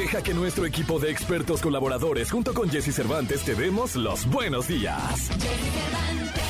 [0.00, 4.66] Deja que nuestro equipo de expertos colaboradores junto con Jesse Cervantes te demos los buenos
[4.66, 5.28] días.
[5.28, 6.49] Jesse Cervantes.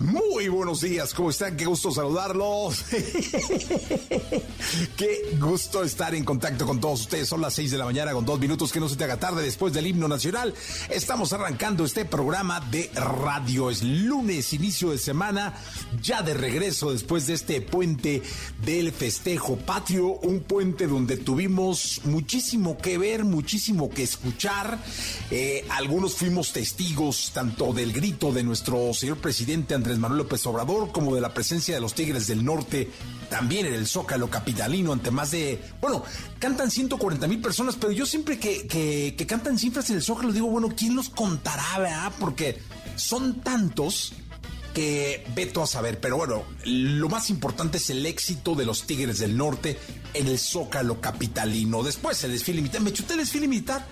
[0.00, 1.56] Muy buenos días, ¿cómo están?
[1.56, 2.84] Qué gusto saludarlos.
[4.96, 7.28] Qué gusto estar en contacto con todos ustedes.
[7.28, 9.42] Son las seis de la mañana con dos minutos, que no se te haga tarde
[9.42, 10.52] después del himno nacional.
[10.90, 13.70] Estamos arrancando este programa de radio.
[13.70, 15.54] Es lunes, inicio de semana,
[16.02, 18.20] ya de regreso después de este puente
[18.64, 24.76] del festejo patrio, un puente donde tuvimos muchísimo que ver, muchísimo que escuchar.
[25.30, 30.92] Eh, algunos fuimos testigos tanto del grito de nuestro señor presidente Andrés Manuel López Obrador,
[30.92, 32.90] como de la presencia de los Tigres del Norte,
[33.28, 36.02] también en el Zócalo Capitalino, ante más de, bueno,
[36.38, 40.32] cantan 140 mil personas, pero yo siempre que, que, que, cantan cifras en el Zócalo
[40.32, 42.10] digo, bueno, ¿quién los contará?
[42.18, 42.58] Porque
[42.96, 44.14] son tantos
[44.72, 49.18] que veto a saber, pero bueno, lo más importante es el éxito de los Tigres
[49.18, 49.78] del Norte
[50.14, 51.82] en el Zócalo Capitalino.
[51.82, 53.86] Después el desfile militar, me chuté el desfile militar,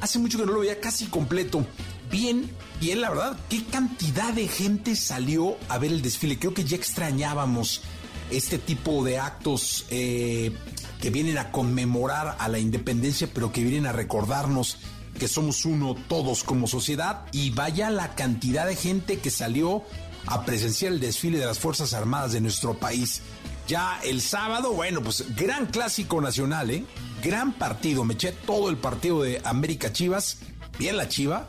[0.00, 1.66] hace mucho que no lo veía casi completo
[2.10, 6.38] bien, bien, la verdad, qué cantidad de gente salió a ver el desfile.
[6.38, 7.82] Creo que ya extrañábamos
[8.30, 10.52] este tipo de actos eh,
[11.00, 14.78] que vienen a conmemorar a la independencia, pero que vienen a recordarnos
[15.18, 17.26] que somos uno todos como sociedad.
[17.32, 19.82] Y vaya la cantidad de gente que salió
[20.26, 23.22] a presenciar el desfile de las Fuerzas Armadas de nuestro país.
[23.68, 26.84] Ya el sábado, bueno, pues gran clásico nacional, ¿eh?
[27.22, 28.04] Gran partido.
[28.04, 30.38] Me eché todo el partido de América Chivas.
[30.78, 31.48] Bien la Chiva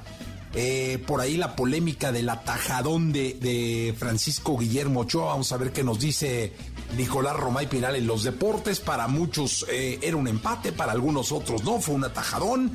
[0.59, 5.28] eh, por ahí la polémica del atajadón de, Francisco Guillermo Ochoa.
[5.28, 6.51] Vamos a ver qué nos dice
[6.97, 8.79] Nicolás Romay Pinal en los deportes.
[8.79, 12.72] Para muchos eh, era un empate, para algunos otros no, fue un atajadón.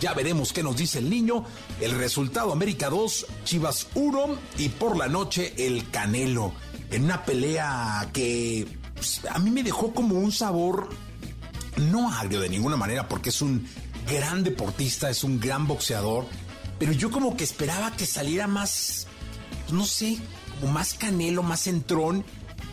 [0.00, 1.44] Ya veremos qué nos dice el niño.
[1.78, 6.54] El resultado América 2, Chivas 1 y por la noche el Canelo.
[6.90, 10.88] En una pelea que pues, a mí me dejó como un sabor
[11.76, 13.68] no agrio de ninguna manera porque es un
[14.08, 16.24] gran deportista, es un gran boxeador
[16.78, 19.06] pero yo como que esperaba que saliera más,
[19.70, 20.18] no sé,
[20.60, 22.24] como más canelo, más entrón,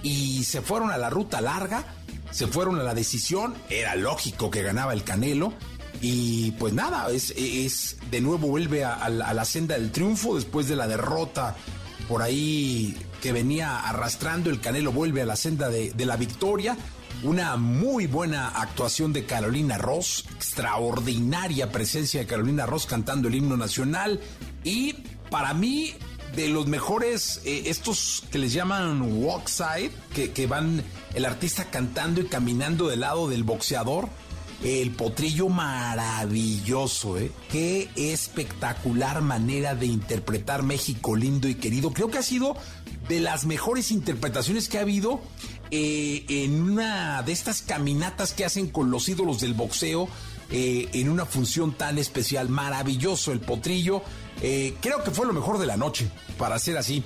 [0.02, 1.86] y se fueron a la ruta larga,
[2.32, 5.54] se fueron a la decisión, era lógico que ganaba el canelo,
[6.02, 10.76] y pues nada, es, es de nuevo vuelve a, la senda del triunfo después de
[10.76, 11.56] la derrota
[12.10, 16.76] por ahí que venía arrastrando, el canelo vuelve a la senda de, de la victoria
[17.22, 23.58] una muy buena actuación de Carolina Ross, extraordinaria presencia de Carolina Ross cantando el himno
[23.58, 24.20] nacional
[24.64, 24.94] y
[25.30, 25.94] para mí
[26.36, 32.22] de los mejores, eh, estos que les llaman walkside, que, que van el artista cantando
[32.22, 34.10] y caminando del lado del boxeador.
[34.64, 37.32] El potrillo maravilloso, ¿eh?
[37.52, 41.92] Qué espectacular manera de interpretar México lindo y querido.
[41.92, 42.56] Creo que ha sido
[43.10, 45.22] de las mejores interpretaciones que ha habido
[45.70, 50.08] eh, en una de estas caminatas que hacen con los ídolos del boxeo.
[50.50, 54.02] Eh, en una función tan especial, maravilloso el potrillo.
[54.42, 56.08] Eh, creo que fue lo mejor de la noche,
[56.38, 57.04] para ser así.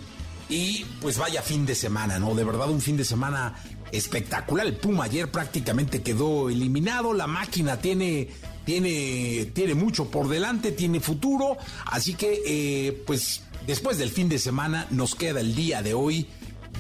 [0.50, 2.36] Y pues vaya fin de semana, ¿no?
[2.36, 3.56] De verdad un fin de semana
[3.92, 4.66] espectacular.
[4.68, 7.14] El Puma ayer prácticamente quedó eliminado.
[7.14, 8.30] La máquina tiene,
[8.66, 11.58] tiene, tiene mucho por delante, tiene futuro.
[11.86, 16.28] Así que, pues después del fin de semana nos queda el día de hoy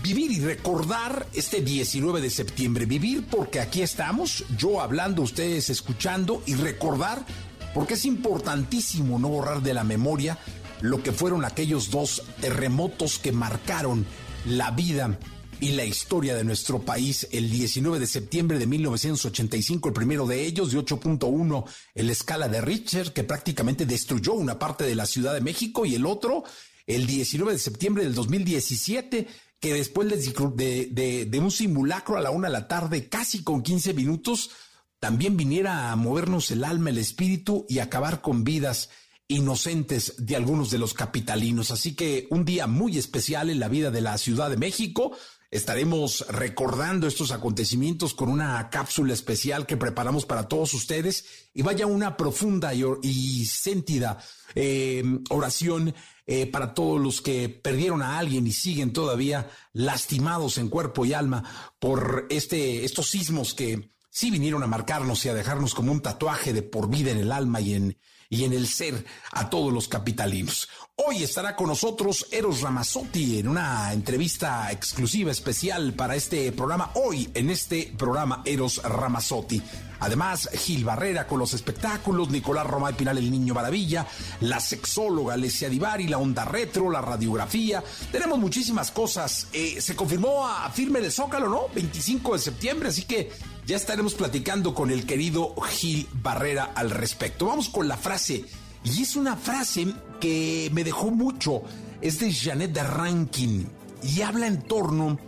[0.03, 2.85] vivir y recordar este 19 de septiembre.
[2.85, 7.25] Vivir porque aquí estamos, yo hablando, ustedes escuchando y recordar
[7.73, 10.37] porque es importantísimo no borrar de la memoria
[10.81, 14.05] lo que fueron aquellos dos terremotos que marcaron
[14.45, 15.17] la vida
[15.59, 20.45] y la historia de nuestro país el 19 de septiembre de 1985, el primero de
[20.45, 21.65] ellos de 8.1
[21.95, 25.85] en la escala de Richter, que prácticamente destruyó una parte de la Ciudad de México,
[25.85, 26.43] y el otro
[26.85, 29.27] el 19 de septiembre del 2017
[29.59, 33.93] que después de, de, un simulacro a la una de la tarde, casi con 15
[33.93, 34.51] minutos,
[34.99, 38.89] también viniera a movernos el alma, el espíritu y acabar con vidas
[39.27, 41.71] inocentes de algunos de los capitalinos.
[41.71, 45.17] Así que un día muy especial en la vida de la Ciudad de México.
[45.49, 51.49] Estaremos recordando estos acontecimientos con una cápsula especial que preparamos para todos ustedes.
[51.53, 54.17] Y vaya una profunda y, sentida
[54.55, 55.95] eh, oración
[56.25, 61.13] eh, para todos los que perdieron a alguien y siguen todavía lastimados en cuerpo y
[61.13, 61.43] alma
[61.79, 66.51] por este, estos sismos que sí vinieron a marcarnos y a dejarnos como un tatuaje
[66.51, 67.97] de por vida en el alma y en,
[68.29, 70.69] y en el ser a todos los capitalinos.
[70.95, 76.91] Hoy estará con nosotros Eros Ramazzotti en una entrevista exclusiva especial para este programa.
[76.95, 79.61] Hoy en este programa Eros Ramazzotti.
[79.99, 84.05] Además, Gil Barrera con los espectáculos, Nicolás Romay Pinal, el Niño Maravilla,
[84.41, 87.83] la sexóloga Alessia Divari, la onda retro, la radiografía.
[88.11, 89.47] Tenemos muchísimas cosas.
[89.53, 91.63] Eh, se confirmó a firme de Zócalo, ¿no?
[91.73, 93.31] 25 de septiembre, así que
[93.65, 97.47] ya estaremos platicando con el querido Gil Barrera al respecto.
[97.47, 98.45] Vamos con la frase
[98.83, 99.87] y es una frase
[100.21, 101.63] que me dejó mucho.
[102.01, 103.67] Es de Janet de Rankin
[104.03, 105.19] y habla en torno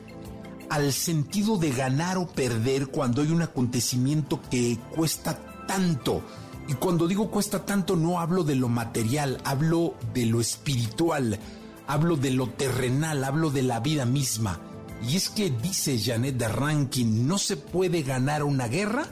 [0.69, 5.38] al sentido de ganar o perder cuando hay un acontecimiento que cuesta
[5.68, 6.24] tanto.
[6.68, 11.39] Y cuando digo cuesta tanto no hablo de lo material, hablo de lo espiritual,
[11.88, 14.60] hablo de lo terrenal, hablo de la vida misma.
[15.07, 19.07] Y es que dice Janet de Rankin, no se puede ganar una guerra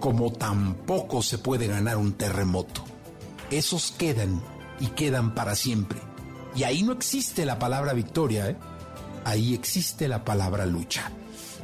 [0.00, 2.82] como tampoco se puede ganar un terremoto
[3.52, 4.42] esos quedan
[4.80, 6.00] y quedan para siempre.
[6.54, 8.56] Y ahí no existe la palabra victoria, ¿eh?
[9.24, 11.10] Ahí existe la palabra lucha.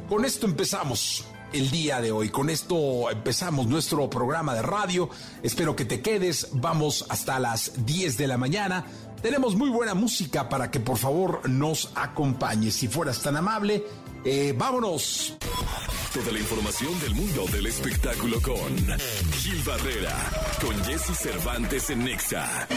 [0.07, 2.29] Con esto empezamos el día de hoy.
[2.29, 5.09] Con esto empezamos nuestro programa de radio.
[5.43, 6.49] Espero que te quedes.
[6.53, 8.85] Vamos hasta las 10 de la mañana.
[9.21, 12.75] Tenemos muy buena música para que por favor nos acompañes.
[12.75, 13.83] Si fueras tan amable,
[14.23, 15.35] eh, vámonos.
[16.13, 18.75] Toda la información del mundo del espectáculo con
[19.33, 20.15] Gil Barrera,
[20.61, 22.67] con Jesse Cervantes en Nexa.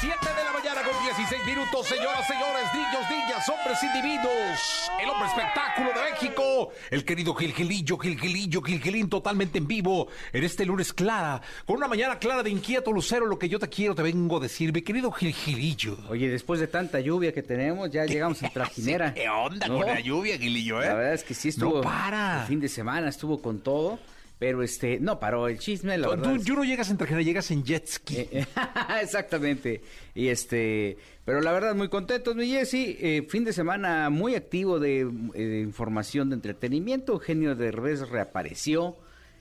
[0.00, 4.90] 7 de la mañana con 16 minutos, señoras, señores, niños, niñas, hombres, individuos.
[5.02, 9.66] El hombre espectáculo de México, el querido Gil Gilillo, Gil Gilillo, Gil Gilín, totalmente en
[9.66, 13.58] vivo en este lunes clara, con una mañana clara de inquieto lucero, lo que yo
[13.58, 15.98] te quiero, te vengo a decir, mi querido Gil Gilillo.
[16.08, 19.14] Oye, después de tanta lluvia que tenemos, ya llegamos a trajinera.
[19.14, 20.86] ¿Qué onda con la lluvia, Gilillo, eh?
[20.86, 21.78] La verdad es que sí estuvo.
[21.78, 23.98] No para fin de semana estuvo con todo.
[24.38, 26.36] Pero este, no paró el chisme, la verdad.
[26.44, 28.18] Tú, no llegas en trajera, llegas en jet ski.
[28.18, 28.46] Eh,
[29.02, 29.82] exactamente.
[30.14, 32.96] Y este, pero la verdad, muy contentos, mi Jessy.
[33.00, 35.00] Eh, fin de semana muy activo de,
[35.34, 37.14] eh, información de entretenimiento.
[37.14, 38.96] Eugenio Derbez reapareció,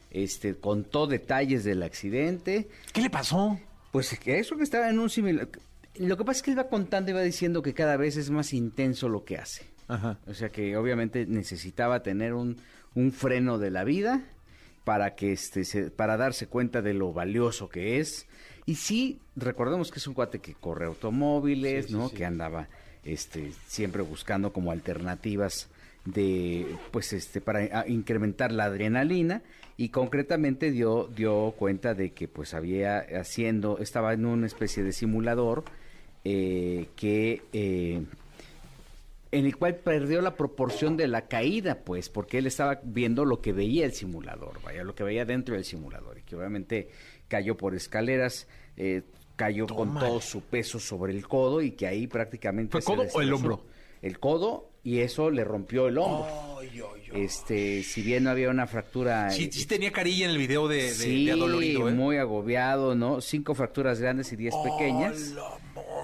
[0.09, 2.67] este, contó detalles del accidente.
[2.91, 3.59] ¿Qué le pasó?
[3.91, 5.47] Pues eso que estaba en un similar.
[5.99, 8.31] Lo que pasa es que él va contando y va diciendo que cada vez es
[8.31, 9.63] más intenso lo que hace.
[9.87, 10.17] Ajá.
[10.25, 12.57] O sea que obviamente necesitaba tener un,
[12.95, 14.23] un freno de la vida
[14.87, 18.25] para que este se, para darse cuenta de lo valioso que es.
[18.65, 22.09] Y sí, recordemos que es un cuate que corre automóviles, ¿no?
[22.09, 22.69] Que andaba
[23.03, 25.67] este siempre buscando como alternativas
[26.05, 29.41] de pues este para incrementar la adrenalina
[29.75, 34.93] y concretamente dio dio cuenta de que pues había haciendo estaba en una especie de
[34.93, 35.65] simulador
[36.23, 38.03] eh, que eh,
[39.31, 43.41] en el cual perdió la proporción de la caída, pues, porque él estaba viendo lo
[43.41, 46.89] que veía el simulador, vaya, lo que veía dentro del simulador, y que obviamente
[47.27, 48.47] cayó por escaleras,
[48.77, 49.03] eh,
[49.35, 52.71] cayó con todo su peso sobre el codo y que ahí prácticamente...
[52.71, 53.65] ¿Fue codo o el hombro?
[54.01, 56.61] El codo y eso le rompió el hombro.
[57.13, 59.29] Este, si bien no había una fractura.
[59.31, 61.35] Sí, sí tenía carilla en el video de, de, sí, ¿eh?
[61.35, 63.19] muy agobiado, ¿no?
[63.19, 65.35] Cinco fracturas grandes y diez pequeñas.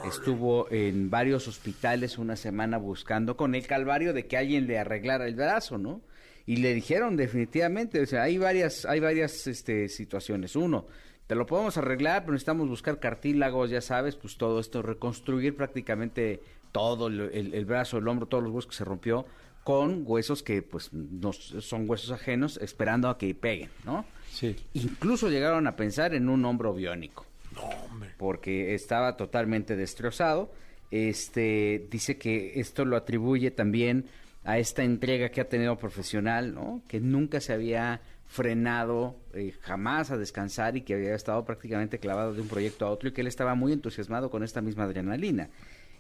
[0.06, 5.28] Estuvo en varios hospitales una semana buscando con el calvario de que alguien le arreglara
[5.28, 6.02] el brazo, ¿no?
[6.46, 10.58] Y le dijeron definitivamente, o sea, hay varias, hay varias este, situaciones.
[10.58, 10.88] Uno,
[11.28, 16.42] te lo podemos arreglar, pero necesitamos buscar cartílagos, ya sabes, pues todo esto, reconstruir prácticamente
[16.72, 17.22] todo el,
[17.54, 19.26] el brazo, el hombro, todos los huesos que se rompió
[19.64, 24.06] con huesos que pues no son huesos ajenos esperando a que peguen, ¿no?
[24.30, 24.56] Sí.
[24.74, 27.26] Incluso llegaron a pensar en un hombro biónico.
[27.56, 28.12] No, hombre.
[28.18, 30.52] Porque estaba totalmente destrozado.
[30.92, 34.06] Este dice que esto lo atribuye también
[34.44, 36.82] a esta entrega que ha tenido profesional, ¿no?
[36.88, 38.02] Que nunca se había
[38.34, 42.90] frenado eh, jamás a descansar y que había estado prácticamente clavado de un proyecto a
[42.90, 45.52] otro y que él estaba muy entusiasmado con esta misma adrenalina.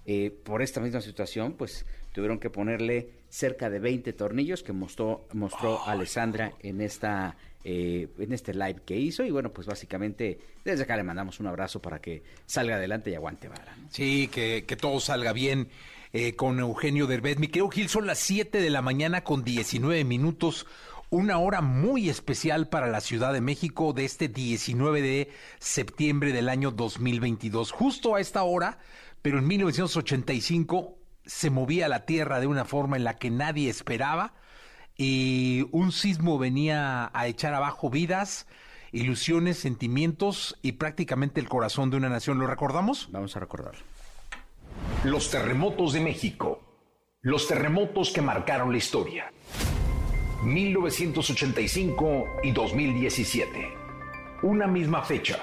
[0.08, 5.28] Eh, por esta misma situación, pues tuvieron que ponerle cerca de 20 tornillos que mostró,
[5.34, 10.84] mostró Alessandra en esta eh, en este live que hizo y bueno pues básicamente desde
[10.84, 13.78] acá le mandamos un abrazo para que salga adelante y aguante vara.
[13.90, 15.70] Sí, que, que, todo salga bien
[16.16, 17.40] eh, con Eugenio Derbez.
[17.40, 20.68] Mi querido Gil, son las 7 de la mañana con 19 minutos.
[21.14, 26.50] Una hora muy especial para la Ciudad de México de este 19 de septiembre del
[26.50, 27.72] año 2022.
[27.72, 28.80] Justo a esta hora,
[29.22, 34.34] pero en 1985 se movía la Tierra de una forma en la que nadie esperaba
[34.98, 38.48] y un sismo venía a echar abajo vidas,
[38.92, 42.40] ilusiones, sentimientos y prácticamente el corazón de una nación.
[42.40, 43.10] ¿Lo recordamos?
[43.12, 43.76] Vamos a recordar.
[45.04, 46.60] Los terremotos de México.
[47.22, 49.32] Los terremotos que marcaron la historia.
[50.44, 53.74] 1985 y 2017.
[54.42, 55.40] Una misma fecha,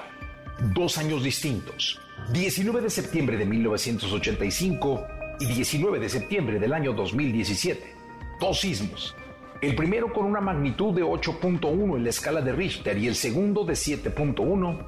[0.73, 1.99] dos años distintos.
[2.31, 5.03] 19 de septiembre de 1985
[5.39, 7.95] y 19 de septiembre del año 2017.
[8.39, 9.15] Dos sismos.
[9.59, 13.63] El primero con una magnitud de 8.1 en la escala de Richter y el segundo
[13.63, 14.85] de 7.1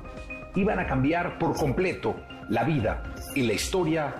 [0.55, 2.15] iban a cambiar por completo
[2.49, 4.15] la vida y la historia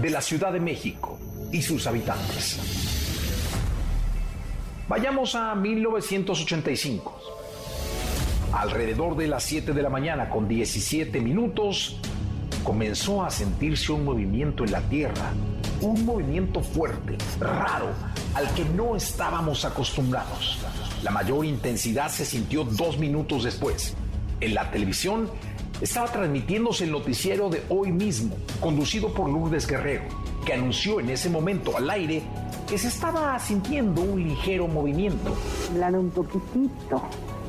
[0.00, 1.18] de la Ciudad de México
[1.50, 2.91] y sus habitantes.
[4.92, 7.18] Vayamos a 1985.
[8.52, 11.96] Alrededor de las 7 de la mañana con 17 minutos,
[12.62, 15.32] comenzó a sentirse un movimiento en la Tierra,
[15.80, 17.86] un movimiento fuerte, raro,
[18.34, 20.58] al que no estábamos acostumbrados.
[21.02, 23.96] La mayor intensidad se sintió dos minutos después.
[24.42, 25.30] En la televisión
[25.80, 30.04] estaba transmitiéndose el noticiero de hoy mismo, conducido por Lourdes Guerrero,
[30.44, 32.22] que anunció en ese momento al aire
[32.72, 35.36] que se estaba sintiendo un ligero movimiento.
[35.72, 37.02] Hablar un poquitito.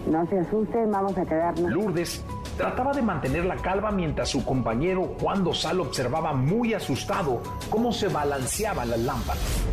[0.05, 1.71] No se asusten, vamos a quedarnos.
[1.71, 2.21] Lourdes
[2.57, 8.09] trataba de mantener la calma mientras su compañero Juan Dosal observaba muy asustado cómo se
[8.09, 9.63] balanceaban las lámparas.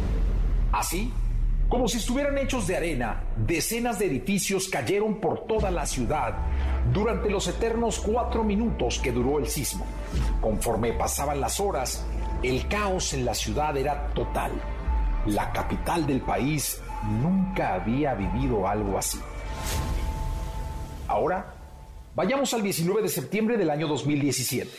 [0.71, 1.12] Así,
[1.69, 6.33] como si estuvieran hechos de arena, decenas de edificios cayeron por toda la ciudad
[6.92, 9.85] durante los eternos cuatro minutos que duró el sismo.
[10.40, 12.07] Conforme pasaban las horas,
[12.40, 14.52] el caos en la ciudad era total
[15.27, 16.81] la capital del país
[17.23, 19.19] nunca había vivido algo así.
[21.09, 21.55] Ahora,
[22.15, 24.71] vayamos al 19 de septiembre del año 2017.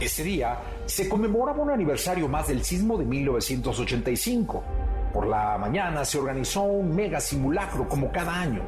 [0.00, 4.62] Ese día se conmemoraba un aniversario más del sismo de 1985.
[5.12, 8.62] Por la mañana se organizó un mega simulacro como cada año.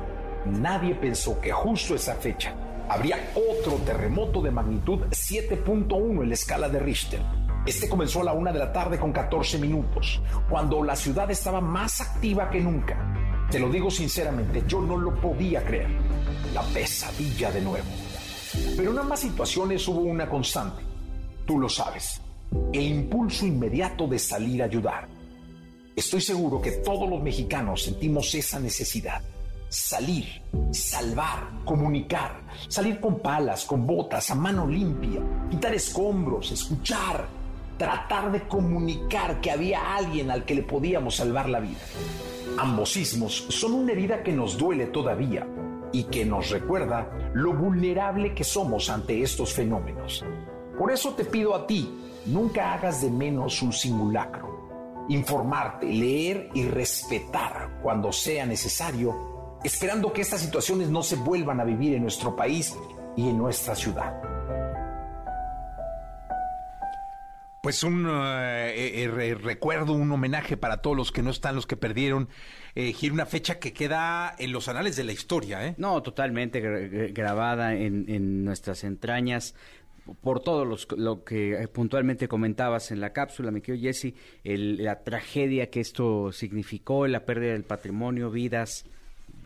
[0.47, 2.55] Nadie pensó que justo esa fecha
[2.89, 8.33] habría otro terremoto de magnitud 7.1 en la escala de Richter este comenzó a la
[8.33, 12.97] una de la tarde con 14 minutos, cuando la ciudad estaba más activa que nunca.
[13.51, 15.89] Te lo digo sinceramente, yo no lo podía creer.
[16.55, 17.87] La pesadilla de nuevo.
[18.77, 20.83] Pero en ambas situaciones hubo una constante.
[21.45, 22.21] Tú lo sabes.
[22.73, 25.09] El impulso inmediato de salir a ayudar.
[25.97, 29.23] Estoy seguro que todos los mexicanos sentimos esa necesidad.
[29.69, 30.27] Salir,
[30.71, 35.21] salvar, comunicar, salir con palas, con botas, a mano limpia,
[35.51, 37.27] quitar escombros, escuchar,
[37.77, 41.81] tratar de comunicar que había alguien al que le podíamos salvar la vida.
[42.59, 45.47] Ambos sismos son una herida que nos duele todavía
[45.93, 50.25] y que nos recuerda lo vulnerable que somos ante estos fenómenos.
[50.79, 51.91] Por eso te pido a ti,
[52.27, 55.05] nunca hagas de menos un simulacro.
[55.09, 61.65] Informarte, leer y respetar cuando sea necesario, esperando que estas situaciones no se vuelvan a
[61.65, 62.77] vivir en nuestro país
[63.17, 64.26] y en nuestra ciudad.
[67.67, 71.67] Pues un eh, eh, eh, recuerdo, un homenaje para todos los que no están, los
[71.67, 72.29] que perdieron.
[72.77, 75.75] Eh, una fecha que queda en los anales de la historia, ¿eh?
[75.77, 76.61] No, totalmente
[77.11, 79.57] grabada en, nuestras entrañas
[80.21, 85.81] por todo lo que puntualmente comentabas en la cápsula, me querido Jesse, la tragedia que
[85.81, 88.87] esto significó, la pérdida del patrimonio, vidas,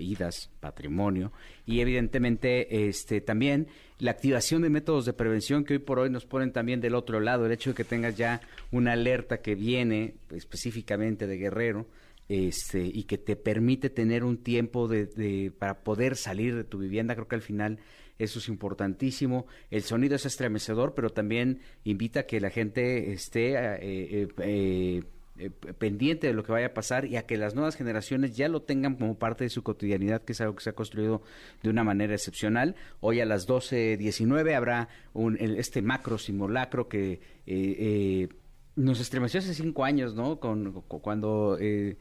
[0.00, 1.30] vidas, patrimonio,
[1.66, 6.25] y evidentemente este también la activación de métodos de prevención que hoy por hoy nos
[6.25, 8.40] ponen también del otro lado, el hecho de que tengas ya
[8.73, 11.87] una alerta que viene específicamente de Guerrero,
[12.30, 17.14] este, y que te permite tener un tiempo de, para poder salir de tu vivienda,
[17.14, 17.80] creo que al final
[18.19, 19.47] eso es importantísimo.
[19.71, 25.02] El sonido es estremecedor, pero también invita a que la gente esté eh, eh, eh
[25.41, 28.47] eh, pendiente de lo que vaya a pasar y a que las nuevas generaciones ya
[28.49, 31.23] lo tengan como parte de su cotidianidad, que es algo que se ha construido
[31.63, 32.77] de una manera excepcional.
[33.01, 37.13] Hoy a las 12.19 habrá un, este macro simulacro que...
[37.13, 38.29] Eh, eh,
[38.77, 40.39] nos estremeció hace cinco años, ¿no?
[40.39, 41.97] Con, cuando el,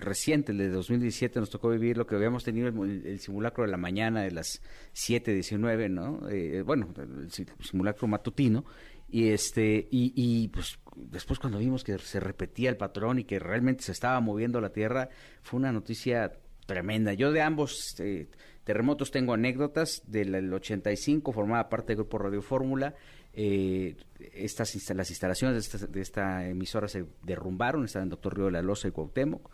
[0.00, 3.76] reciente, el de 2017, nos tocó vivir lo que habíamos tenido el, simulacro de la
[3.76, 4.62] mañana de las
[4.94, 6.20] 7.19, ¿no?
[6.64, 8.64] bueno, el simulacro matutino
[9.14, 13.38] y este y, y, pues después cuando vimos que se repetía el patrón y que
[13.38, 15.08] realmente se estaba moviendo la tierra
[15.40, 16.32] fue una noticia
[16.66, 17.14] tremenda.
[17.14, 18.26] Yo de ambos eh,
[18.64, 20.02] terremotos tengo anécdotas.
[20.08, 22.96] Del 85 formaba parte del grupo Radio Fórmula.
[23.32, 27.84] Eh, estas las instalaciones de esta, emisora se derrumbaron.
[27.84, 29.48] Estaban en Doctor Río de la Loza y Cuauhtémoc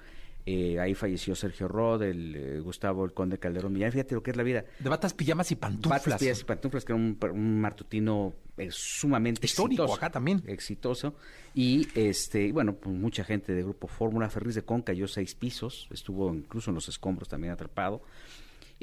[0.47, 3.93] Eh, ahí falleció Sergio Rod, el eh, Gustavo el Conde Calderón Millán.
[3.93, 4.65] Fíjate lo que es la vida.
[4.79, 6.05] De batas, pijamas y pantuflas.
[6.05, 10.43] Batas, pijamas y pantuflas, que era un, un martutino eh, sumamente histórico exitoso, acá también.
[10.47, 11.15] Exitoso.
[11.55, 14.31] Y este, bueno, pues mucha gente de Grupo Fórmula.
[14.31, 18.03] Ferris de Con cayó seis pisos, estuvo incluso en los escombros también atrapado.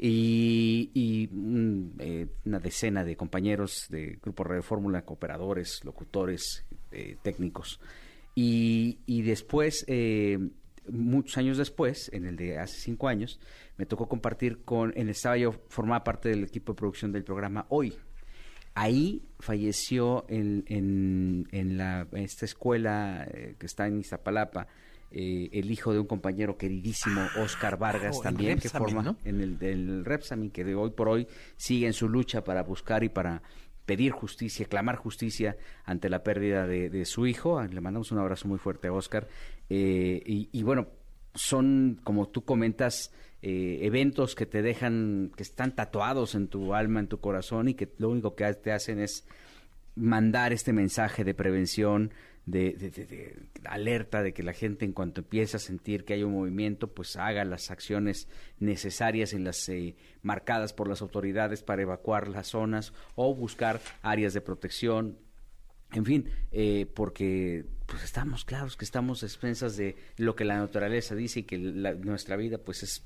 [0.00, 6.64] Y, y mm, eh, una decena de compañeros de Grupo Radio Fórmula, cooperadores, locutores,
[7.22, 7.80] técnicos.
[8.34, 9.84] Y, y después,
[10.90, 13.40] muchos años después, en el de hace cinco años,
[13.76, 17.66] me tocó compartir con, en estaba yo, formaba parte del equipo de producción del programa
[17.68, 17.94] Hoy.
[18.74, 24.68] Ahí falleció en, en, en la, esta escuela eh, que está en Iztapalapa,
[25.10, 29.16] eh, el hijo de un compañero queridísimo, Oscar Vargas, claro, también, que forma ¿no?
[29.24, 30.04] en el del
[30.52, 31.26] que de hoy por hoy
[31.56, 33.42] sigue en su lucha para buscar y para
[33.86, 37.62] pedir justicia, clamar justicia ante la pérdida de, de su hijo.
[37.62, 39.28] Le mandamos un abrazo muy fuerte a Oscar.
[39.70, 40.88] Eh, y, bueno,
[41.34, 47.00] son, como tú comentas, eh, eventos que te dejan, que están tatuados en tu alma,
[47.00, 49.26] en tu corazón y que lo único que te hacen es
[49.94, 52.12] mandar este mensaje de prevención,
[52.46, 56.14] de, de- de- de alerta, de que la gente en cuanto empiece a sentir que
[56.14, 58.26] hay un movimiento, pues haga las acciones
[58.58, 64.32] necesarias en las eh, marcadas por las autoridades para evacuar las zonas o buscar áreas
[64.32, 65.18] de protección,
[65.92, 71.14] en fin, eh, porque pues estamos claros que estamos expensas de lo que la naturaleza
[71.14, 73.04] dice y que la- nuestra vida pues es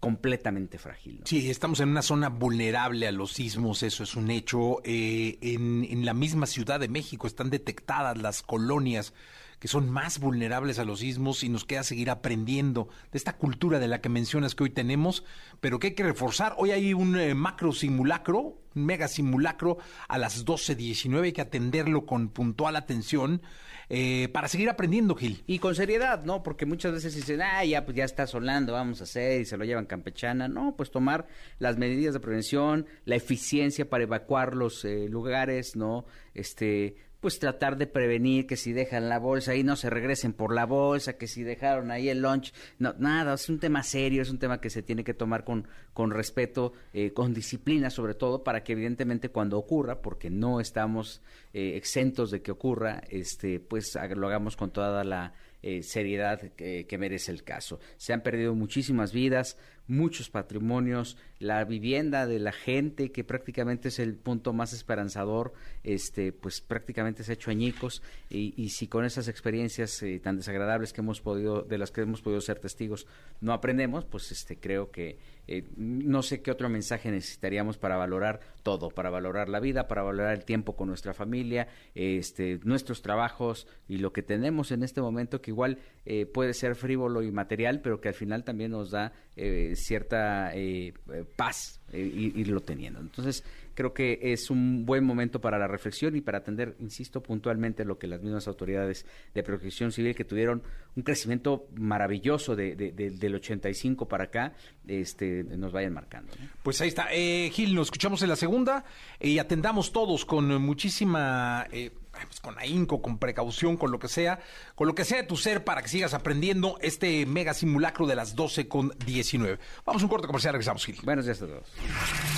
[0.00, 1.20] completamente frágil.
[1.24, 4.78] Sí, estamos en una zona vulnerable a los sismos, eso es un hecho.
[4.84, 9.14] Eh, en, en la misma Ciudad de México están detectadas las colonias
[9.58, 13.78] que son más vulnerables a los sismos y nos queda seguir aprendiendo de esta cultura
[13.78, 15.24] de la que mencionas que hoy tenemos,
[15.60, 16.54] pero que hay que reforzar.
[16.58, 22.06] Hoy hay un eh, macro simulacro, un mega simulacro a las 12.19, hay que atenderlo
[22.06, 23.42] con puntual atención
[23.88, 25.44] eh, para seguir aprendiendo, Gil.
[25.46, 26.42] Y con seriedad, ¿no?
[26.42, 29.56] Porque muchas veces dicen, ah, ya, pues ya está solando, vamos a hacer, y se
[29.56, 30.48] lo llevan campechana.
[30.48, 36.04] No, pues tomar las medidas de prevención, la eficiencia para evacuar los eh, lugares, ¿no?
[36.34, 40.54] Este, pues tratar de prevenir que si dejan la bolsa ahí no se regresen por
[40.54, 44.30] la bolsa, que si dejaron ahí el lunch, no, nada, es un tema serio, es
[44.30, 48.44] un tema que se tiene que tomar con, con respeto, eh, con disciplina sobre todo,
[48.44, 53.96] para que evidentemente cuando ocurra, porque no estamos eh, exentos de que ocurra, este, pues
[54.14, 55.32] lo hagamos con toda la
[55.68, 57.80] eh, seriedad que, merece el caso.
[57.96, 63.98] Se han perdido muchísimas vidas, muchos patrimonios, la vivienda de la gente, que prácticamente es
[63.98, 68.00] el punto más esperanzador, este, pues prácticamente se ha hecho añicos,
[68.30, 72.02] y, y si con esas experiencias eh, tan desagradables que hemos podido, de las que
[72.02, 73.08] hemos podido ser testigos,
[73.40, 78.40] no aprendemos, pues este, creo que eh, no sé qué otro mensaje necesitaríamos para valorar
[78.62, 83.66] todo, para valorar la vida, para valorar el tiempo con nuestra familia, este, nuestros trabajos
[83.88, 87.80] y lo que tenemos en este momento que igual eh, puede ser frívolo y material,
[87.80, 92.60] pero que al final también nos da eh, cierta eh, eh, paz eh, ir- irlo
[92.60, 93.00] teniendo.
[93.00, 93.42] Entonces,
[93.74, 97.98] creo que es un buen momento para la reflexión y para atender, insisto, puntualmente lo
[97.98, 99.04] que las mismas autoridades
[99.34, 100.62] de protección civil que tuvieron
[100.94, 104.54] un crecimiento maravilloso de, de- de- del 85 para acá,
[104.86, 106.32] este, nos vayan marcando.
[106.62, 107.08] Pues ahí está.
[107.12, 108.84] Eh, Gil, nos escuchamos en la segunda
[109.20, 111.90] y atendamos todos con muchísima, eh,
[112.24, 114.40] pues con ahínco, con precaución, con lo que sea,
[114.74, 118.16] con lo que sea de tu ser para que sigas aprendiendo este mega simulacro de
[118.16, 119.58] las 12 con 19.
[119.84, 120.98] Vamos a un corte comercial, regresamos, Gil.
[121.02, 121.68] Buenos días a todos.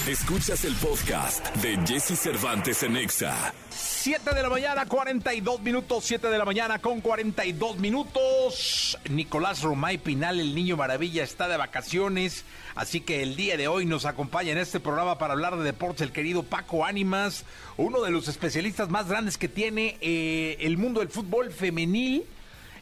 [0.08, 3.52] Escuchas el podcast de Jesse Cervantes en Exa.
[3.70, 8.98] 7 de la mañana, 42 minutos, 7 de la mañana con 42 minutos.
[9.08, 12.44] Nicolás Romay Pinal, el niño maravilla, está de vacaciones,
[12.78, 16.00] así que el día de hoy nos acompaña en este programa para hablar de deportes
[16.02, 17.44] el querido Paco Ánimas,
[17.76, 22.24] uno de los especialistas más grandes que tiene eh, el mundo del fútbol femenil.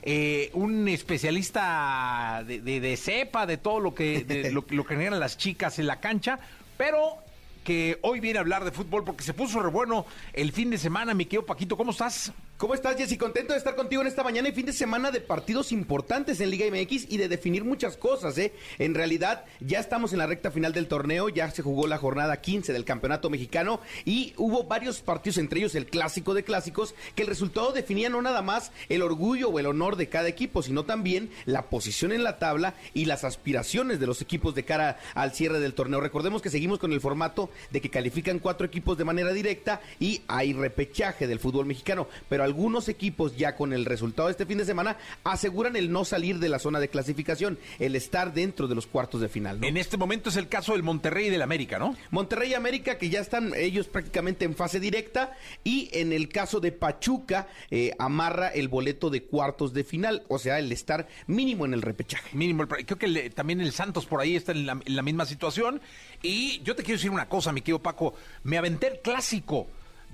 [0.08, 4.94] eh, un especialista de, de- de cepa, de todo lo que, de lo, lo que
[4.94, 6.38] generan las chicas en la cancha,
[6.76, 7.16] pero
[7.64, 10.78] que hoy viene a hablar de fútbol porque se puso re bueno el fin de
[10.78, 12.32] semana, mi querido Paquito, ¿cómo estás?
[12.58, 13.18] ¿Cómo estás, Jessy?
[13.18, 16.48] Contento de estar contigo en esta mañana y fin de semana de partidos importantes en
[16.48, 18.54] Liga MX y de definir muchas cosas, ¿eh?
[18.78, 22.40] En realidad, ya estamos en la recta final del torneo, ya se jugó la jornada
[22.40, 27.24] 15 del Campeonato Mexicano y hubo varios partidos, entre ellos el clásico de clásicos, que
[27.24, 30.86] el resultado definía no nada más el orgullo o el honor de cada equipo, sino
[30.86, 35.34] también la posición en la tabla y las aspiraciones de los equipos de cara al
[35.34, 36.00] cierre del torneo.
[36.00, 40.22] Recordemos que seguimos con el formato de que califican cuatro equipos de manera directa y
[40.26, 44.58] hay repechaje del fútbol mexicano, pero algunos equipos ya con el resultado de este fin
[44.58, 48.74] de semana aseguran el no salir de la zona de clasificación, el estar dentro de
[48.74, 49.62] los cuartos de final.
[49.62, 51.96] En este momento es el caso del Monterrey y del América, ¿no?
[52.10, 56.60] Monterrey y América que ya están ellos prácticamente en fase directa y en el caso
[56.60, 61.64] de Pachuca eh, amarra el boleto de cuartos de final, o sea, el estar mínimo
[61.64, 62.36] en el repechaje.
[62.36, 65.80] Mínimo, creo que también el Santos por ahí está en la, misma situación.
[66.22, 69.66] Y yo te quiero decir una cosa, mi querido Paco, me aventé el clásico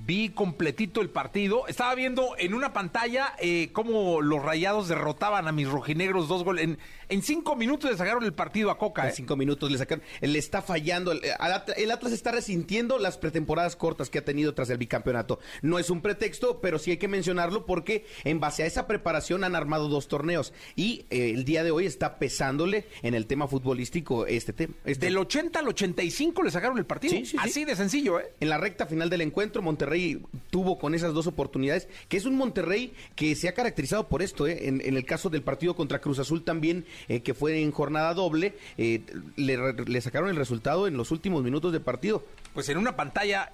[0.05, 1.67] vi completito el partido.
[1.69, 6.65] Estaba viendo en una pantalla eh, cómo los rayados derrotaban a mis rojinegros dos goles.
[6.65, 9.03] En, en cinco minutos le sacaron el partido a Coca.
[9.05, 9.13] En ¿eh?
[9.15, 10.05] cinco minutos le sacaron.
[10.21, 11.13] Le está fallando.
[11.13, 15.39] El, Atlas está resintiendo las pretemporadas cortas que ha tenido tras el bicampeonato.
[15.63, 19.45] No es un pretexto, pero sí hay que mencionarlo porque en base a esa preparación
[19.45, 20.53] han armado dos torneos.
[20.75, 24.75] Y eh, el día de hoy está pesándole en el tema futbolístico este tema.
[24.85, 25.07] Este.
[25.07, 27.17] Del 80 al 85 le sacaron el partido.
[27.39, 28.33] Así de sencillo, ¿eh?
[28.41, 32.25] En la recta final del encuentro, Monterrey Monterrey tuvo con esas dos oportunidades, que es
[32.25, 34.69] un Monterrey que se ha caracterizado por esto, ¿eh?
[34.69, 38.55] en, el caso del partido contra Cruz Azul también, eh, que fue en jornada doble,
[38.79, 39.03] eh,
[39.37, 42.25] le, sacaron el resultado en los últimos minutos de partido.
[42.55, 43.49] Pues en una pantalla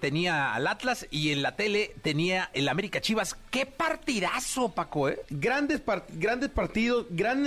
[0.00, 3.34] tenía al Atlas y en la tele tenía el América Chivas.
[3.50, 5.08] ¡Qué partidazo, Paco!
[5.30, 7.46] Grandes, grandes partidos, gran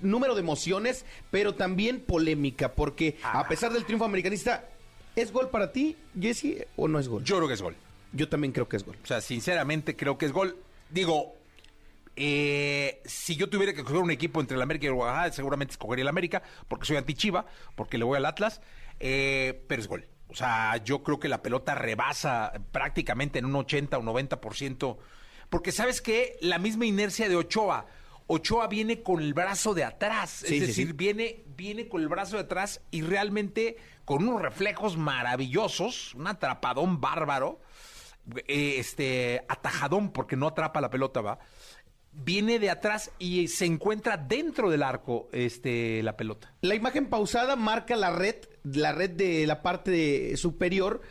[0.00, 4.64] número de emociones, pero también polémica, porque a pesar del triunfo americanista,
[5.16, 7.24] ¿Es gol para ti, Jesse, o no es gol?
[7.24, 7.74] Yo creo que es gol.
[8.12, 8.96] Yo también creo que es gol.
[9.02, 10.56] O sea, sinceramente creo que es gol.
[10.90, 11.34] Digo,
[12.16, 15.72] eh, si yo tuviera que escoger un equipo entre el América y el Guadalajara, seguramente
[15.72, 18.60] escogería el América, porque soy anti-Chiva, porque le voy al Atlas,
[18.98, 20.06] eh, pero es gol.
[20.28, 24.98] O sea, yo creo que la pelota rebasa prácticamente en un 80 o 90%,
[25.48, 27.86] porque sabes que la misma inercia de Ochoa,
[28.26, 32.42] Ochoa viene con el brazo de atrás, es decir, Viene, viene con el brazo de
[32.42, 37.60] atrás y realmente con unos reflejos maravillosos, un atrapadón bárbaro,
[38.46, 41.38] eh, este atajadón porque no atrapa la pelota, va.
[42.12, 46.54] Viene de atrás y se encuentra dentro del arco este la pelota.
[46.62, 51.02] La imagen pausada marca la red, la red de la parte superior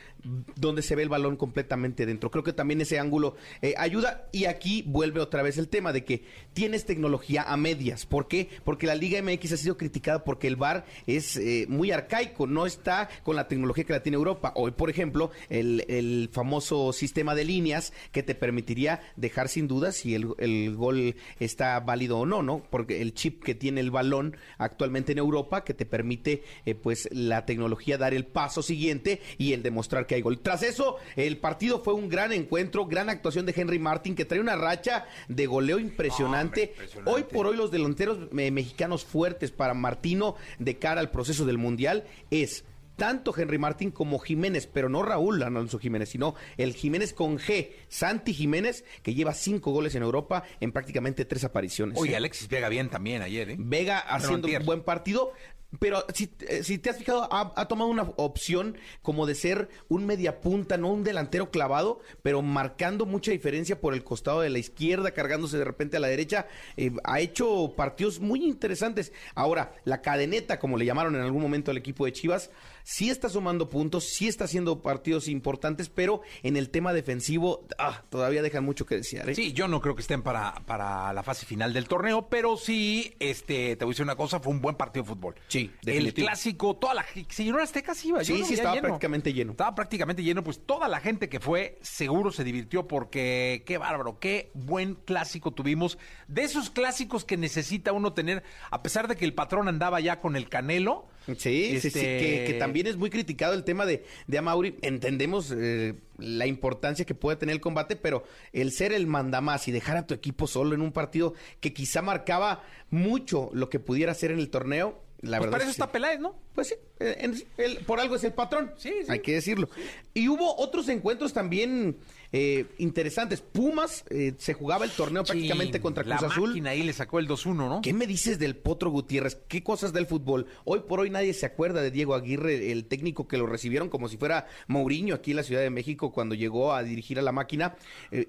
[0.55, 2.31] donde se ve el balón completamente dentro.
[2.31, 6.03] Creo que también ese ángulo eh, ayuda y aquí vuelve otra vez el tema de
[6.03, 8.05] que tienes tecnología a medias.
[8.05, 8.49] ¿Por qué?
[8.63, 12.65] Porque la Liga MX ha sido criticada porque el VAR es eh, muy arcaico, no
[12.65, 14.53] está con la tecnología que la tiene Europa.
[14.55, 19.91] Hoy, por ejemplo, el, el famoso sistema de líneas que te permitiría dejar sin duda
[19.91, 22.63] si el, el, gol está válido o no, ¿no?
[22.69, 27.07] Porque el chip que tiene el balón actualmente en Europa que te permite eh, pues
[27.11, 30.39] la tecnología dar el paso siguiente y el demostrar que hay gol.
[30.39, 34.39] Tras eso, el partido fue un gran encuentro, gran actuación de Henry Martin, que trae
[34.39, 36.73] una racha de goleo impresionante.
[37.05, 41.57] Hoy por hoy los delanteros eh, mexicanos fuertes para Martino de cara al proceso del
[41.57, 42.63] Mundial es
[42.97, 47.69] tanto Henry Martín como Jiménez, pero no Raúl Alonso Jiménez, sino el Jiménez con G,
[47.87, 51.97] Santi Jiménez, que lleva cinco goles en Europa en prácticamente tres apariciones.
[51.97, 53.55] Oye, Alexis Vega bien también ayer, ¿eh?
[53.57, 55.31] Vega haciendo un buen partido.
[55.79, 60.05] Pero si, eh, si te has fijado, ha, tomado una opción como de ser un
[60.05, 65.11] mediapunta, no un delantero clavado, pero marcando mucha diferencia por el costado de la izquierda,
[65.11, 66.47] cargándose de repente a la derecha.
[66.77, 69.11] Eh, ha hecho partidos muy interesantes.
[69.35, 72.49] Ahora, la cadeneta, como le llamaron en algún momento al equipo de Chivas,
[72.87, 78.03] sí está sumando puntos, sí está haciendo partidos importantes, pero en el tema defensivo ah,
[78.09, 79.29] todavía dejan mucho que desear.
[79.29, 79.35] ¿eh?
[79.35, 83.13] Sí, yo no creo que estén para, para la fase final del torneo, pero sí,
[83.19, 85.35] este, te voy a decir una cosa, fue un buen partido de fútbol.
[85.49, 88.23] Sí, El clásico, toda la señora Azteca sí iba.
[88.23, 89.51] Sí, sí, estaba prácticamente lleno.
[89.51, 94.17] Estaba prácticamente lleno, pues toda la gente que fue seguro se divirtió porque qué bárbaro,
[94.19, 95.97] qué buen clásico tuvimos.
[96.29, 100.21] De esos clásicos que necesita uno tener, a pesar de que el patrón andaba ya
[100.21, 104.05] con el canelo, Sí, sí, sí, que, este, también es muy criticado el tema de,
[104.27, 104.77] de Amauri.
[104.81, 109.71] Entendemos eh, la importancia que puede tener el combate, pero el ser el mandamás y
[109.71, 114.13] dejar a tu equipo solo en un partido que quizá marcaba mucho lo que pudiera
[114.13, 115.51] hacer en el torneo, la pues verdad.
[115.51, 116.35] Para eso está Peláez, ¿no?
[116.53, 118.71] Pues sí, eh, por algo es el patrón.
[118.77, 119.11] Sí, sí.
[119.11, 119.69] Hay que decirlo.
[120.13, 121.97] Y hubo otros encuentros también
[122.31, 123.41] eh, interesantes.
[123.41, 126.67] Pumas eh, se jugaba el torneo prácticamente contra Cruz la Azul.
[126.67, 127.81] ahí le sacó el 2-1, ¿no?
[127.81, 129.35] ¿Qué me dices del Potro Gutiérrez?
[129.47, 130.45] ¿Qué cosas del fútbol?
[130.65, 134.09] Hoy por hoy nadie se acuerda de Diego Aguirre, el técnico que lo recibieron como
[134.09, 137.31] si fuera Mourinho aquí en la Ciudad de México cuando llegó a dirigir a la
[137.31, 137.75] máquina.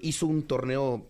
[0.01, 1.07] hizo un torneo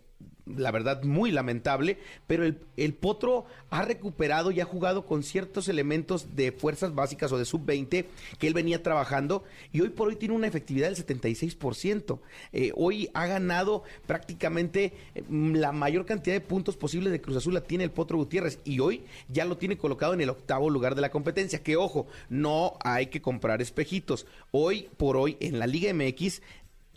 [0.57, 5.67] la verdad, muy lamentable, pero el, el, Potro ha recuperado y ha jugado con ciertos
[5.67, 8.05] elementos de fuerzas básicas o de sub-20
[8.38, 12.19] que él venía trabajando y hoy por hoy tiene una efectividad del 76%.
[12.51, 17.53] Eh, hoy ha ganado prácticamente eh, la mayor cantidad de puntos posibles de Cruz Azul
[17.53, 20.95] la tiene el Potro Gutiérrez y hoy ya lo tiene colocado en el octavo lugar
[20.95, 24.25] de la competencia, que ojo, no hay que comprar espejitos.
[24.51, 26.41] Hoy por hoy en la Liga MX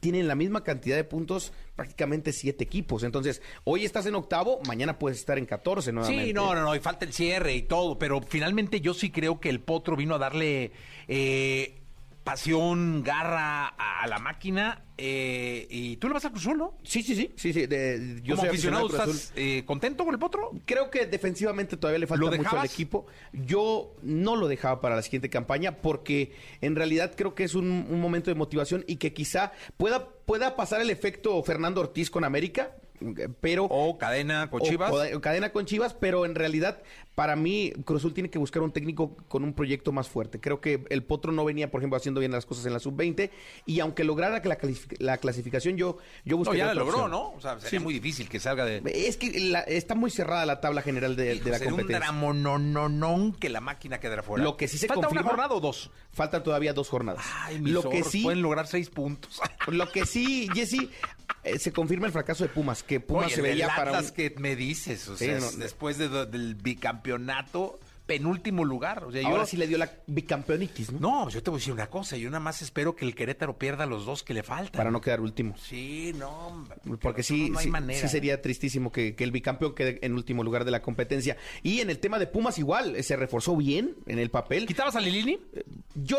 [0.02, 3.04] tienen la misma cantidad de puntos prácticamente siete equipos.
[3.04, 6.26] Entonces, hoy estás en octavo, mañana puedes estar en 14 nuevamente.
[6.26, 9.38] Sí, no, no, no, y falta el cierre y todo, pero finalmente yo sí creo
[9.38, 10.72] que el Potro vino a darle
[11.06, 11.81] eh,
[12.24, 14.82] pasión, garra a, a la máquina.
[14.96, 16.78] eh, y tú le vas a Cruz Azul, ¿no?
[16.84, 17.32] Sí, sí, sí.
[17.36, 19.00] sí, sí de- yo Como soy aficionado, Cruz.
[19.00, 20.52] ¿estás eh, contento con el Potro?
[20.64, 23.06] Creo que defensivamente todavía le falta ¿Lo mucho al equipo.
[23.32, 27.86] Yo no lo dejaba para la siguiente campaña porque en realidad creo que es un,
[27.90, 32.22] un momento de motivación y que quizá pueda, pueda pasar el efecto Fernando Ortiz con
[32.22, 32.76] América,
[33.40, 33.64] pero...
[33.64, 34.92] O cadena con o Chivas.
[35.20, 36.82] cadena con Chivas, pero en realidad
[37.14, 40.40] para mí Cruz Azul tiene que buscar un técnico con un proyecto más fuerte.
[40.40, 43.30] Creo que el Potro no venía, por ejemplo, haciendo bien las cosas en la sub-20
[43.66, 46.94] y aunque lograra que la, clasific- la clasificación, yo, yo No, buscaría ya la logró,
[47.04, 47.10] opción.
[47.10, 47.32] ¿no?
[47.32, 47.84] O sea, sería Sí.
[47.84, 48.82] muy difícil que salga de...
[48.86, 51.98] Es que la- está muy cerrada la tabla general de, de la un competencia.
[51.98, 54.42] dramonononón que la máquina quedara fuera.
[54.44, 55.90] Lo que sí se ¿Falta confirma- una jornada o dos?
[56.12, 57.24] Faltan todavía dos jornadas.
[57.40, 59.40] Ay, mis lo que sí, pueden lograr seis puntos.
[59.68, 60.88] lo que sí, Jesse,
[61.44, 64.34] eh, se confirma el fracaso de Pumas, que Pumas Oye, se veía para un- que
[64.38, 67.80] me dices, o Sí, sea, no, después de- del bicampeonato,
[68.18, 69.04] penúltimo lugar.
[69.04, 70.98] O sea, ahora yo, sí le dio la bicampeonitis, ¿no?
[71.00, 73.56] No, yo te voy a decir una cosa, yo nada más espero que el Querétaro
[73.58, 74.76] pierda los dos que le faltan.
[74.78, 75.56] Para no quedar último.
[75.58, 76.66] Sí, no,
[77.00, 78.00] Porque sí, no hay sí, manera.
[78.00, 81.36] sí sería tristísimo que, que el bicampeón quede en último lugar de la competencia.
[81.62, 84.66] Y en el tema de Pumas igual, eh, se reforzó bien en el papel.
[84.66, 85.38] ¿Quitabas a Lilini?
[85.94, 86.18] Yo,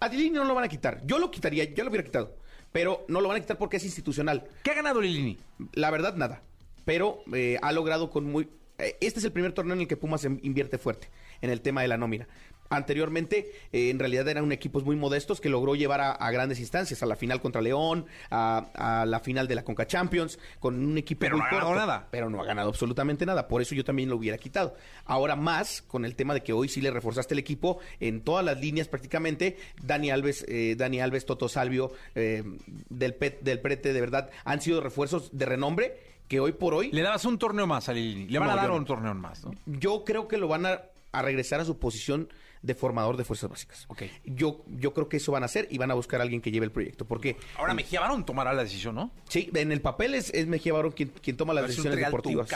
[0.00, 1.00] a Lilini no lo van a quitar.
[1.06, 2.36] Yo lo quitaría, yo lo hubiera quitado.
[2.72, 4.44] Pero no lo van a quitar porque es institucional.
[4.62, 5.38] ¿Qué ha ganado Lilini?
[5.74, 6.42] La verdad, nada.
[6.84, 8.48] Pero eh, ha logrado con muy...
[8.78, 11.08] eh, este es el primer torneo en el que Pumas em- invierte fuerte
[11.42, 12.26] en el tema de la nómina.
[12.70, 17.02] Anteriormente, eh, en realidad eran equipos muy modestos que logró llevar a, a grandes instancias,
[17.02, 20.96] a la final contra León, a, a la final de la Conca Champions, con un
[20.96, 22.08] equipo Pero muy no ha ganado nada.
[22.10, 23.46] Pero no ha ganado absolutamente nada.
[23.46, 24.74] Por eso yo también lo hubiera quitado.
[25.04, 28.42] Ahora más, con el tema de que hoy sí le reforzaste el equipo en todas
[28.42, 29.58] las líneas prácticamente.
[29.82, 32.42] Dani Alves, eh, Dani Alves, Toto Salvio, eh,
[32.88, 36.90] del, Pet, del Prete, de verdad, han sido refuerzos de renombre que hoy por hoy
[36.92, 38.28] Le dabas un torneo más a Lilini.
[38.28, 38.76] Le van No, a dar yo no.
[38.78, 39.50] un torneo más, ¿no?
[39.66, 40.80] yo creo que lo van a,
[41.12, 42.28] a regresar a su posición
[42.62, 43.84] de formador de fuerzas básicas.
[43.88, 44.02] Ok.
[44.24, 46.50] Yo, yo creo que eso van a hacer y van a buscar a alguien que
[46.50, 47.04] lleve el proyecto.
[47.04, 49.10] Porque, Ahora Mejía Barón tomará la decisión, ¿no?
[49.28, 52.48] sí, en el papel es, es Mejía Barón quien, quien toma las decisiones deportivas.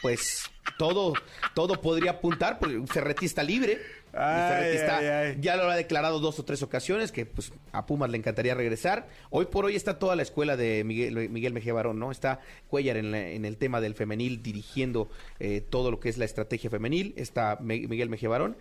[0.00, 1.14] Pues todo,
[1.54, 3.72] todo podría apuntar, porque Ferretti está libre.
[4.12, 5.36] Y Ay, Ferretti está- ay, ay.
[5.40, 9.08] ya lo ha declarado dos o tres ocasiones, que pues a Pumas le encantaría regresar.
[9.30, 12.10] Hoy por hoy está toda la escuela de Miguel, Miguel Mejía Barón, ¿no?
[12.10, 15.08] Está Cuellar en, la- en el tema del femenil, dirigiendo
[15.40, 17.14] eh, todo lo que es la estrategia femenil.
[17.16, 18.56] Está Me- Miguel Mejía Barón.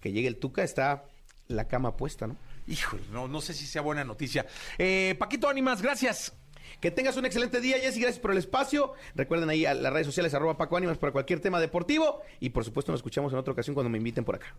[0.00, 1.04] Que llegue el Tuca, está
[1.48, 2.36] la cama puesta, ¿no?
[2.66, 4.44] Híjole, no, no sé si sea buena noticia.
[4.76, 6.32] Eh, Paquito Ánimas, gracias.
[6.80, 8.00] Que tengas un excelente día, Jessy.
[8.00, 8.92] Gracias por el espacio.
[9.14, 12.22] Recuerden ahí a las redes sociales, arroba Paco Ánimas para cualquier tema deportivo.
[12.40, 14.54] Y por supuesto, nos escuchamos en otra ocasión cuando me inviten por acá.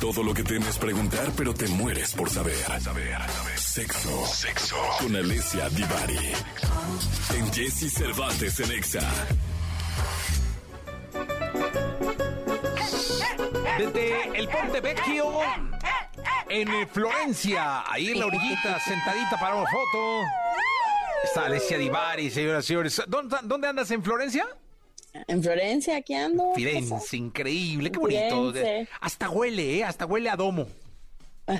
[0.00, 2.56] Todo lo que temes preguntar, pero te mueres por saber.
[2.56, 3.58] Saber, saber.
[3.58, 4.26] Sexo.
[4.26, 4.76] Sexo.
[5.00, 6.32] Con Alessia Divari.
[7.34, 9.00] En Jesse Cervantes en Exa.
[13.78, 15.40] Desde el Ponte Vecchio,
[16.48, 20.22] en Florencia, ahí en la orillita, sentadita para una foto.
[21.26, 23.02] Está Alessia Divari, señoras y señores.
[23.08, 24.46] ¿Dónde, dónde andas en Florencia?
[25.28, 26.52] En Florencia, aquí ando.
[26.54, 28.52] Firenze, increíble, qué bonito.
[28.52, 28.88] Firenze.
[29.00, 29.84] Hasta huele, ¿eh?
[29.84, 30.66] Hasta huele a domo.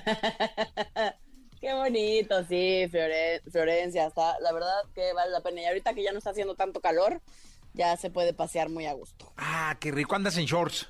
[1.60, 4.06] Qué bonito, sí, Flore- Florencia.
[4.06, 5.62] Está, la verdad que vale la pena.
[5.62, 7.20] Y ahorita que ya no está haciendo tanto calor,
[7.72, 9.32] ya se puede pasear muy a gusto.
[9.36, 10.14] Ah, qué rico.
[10.14, 10.88] Andas en shorts.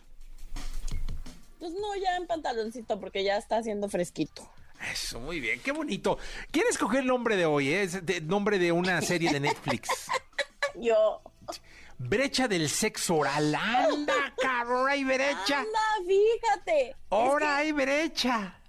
[1.61, 4.51] Pues no, ya en pantaloncito, porque ya está haciendo fresquito.
[4.93, 6.19] Eso, muy bien, qué bonito.
[6.51, 7.73] ¿Quién escogió el nombre de hoy?
[7.73, 7.83] eh?
[7.83, 9.89] Es nombre de una serie de Netflix.
[10.75, 11.21] Yo.
[11.99, 13.55] Brecha del sexo oral.
[13.55, 15.61] Anda, cabrón, hay brecha.
[15.61, 16.95] Anda, fíjate.
[17.11, 18.61] Ahora hay brecha.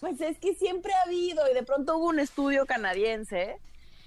[0.00, 3.58] Pues es que siempre ha habido, y de pronto hubo un estudio canadiense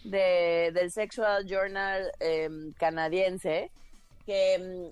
[0.03, 3.71] de, del Sexual Journal em, canadiense
[4.25, 4.91] que em,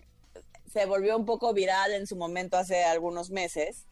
[0.72, 3.86] se volvió un poco viral en su momento hace algunos meses,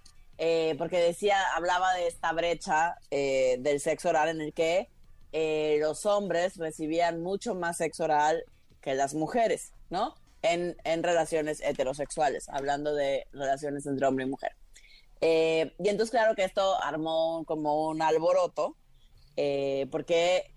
[0.44, 4.90] eh, porque decía, hablaba de esta brecha eh, del sexo oral en el que
[5.34, 8.44] eh, los hombres recibían mucho más sexo oral
[8.82, 10.16] que las mujeres, ¿no?
[10.42, 14.56] En, en relaciones heterosexuales, hablando de relaciones entre hombre y mujer.
[15.22, 18.76] Y entonces, claro que esto armó como un alboroto,
[19.92, 20.56] porque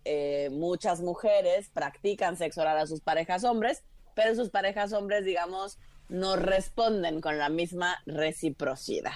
[0.51, 5.77] muchas mujeres practican sexo oral a sus parejas hombres, pero sus parejas hombres, digamos,
[6.09, 9.13] no responden con la misma reciprocidad.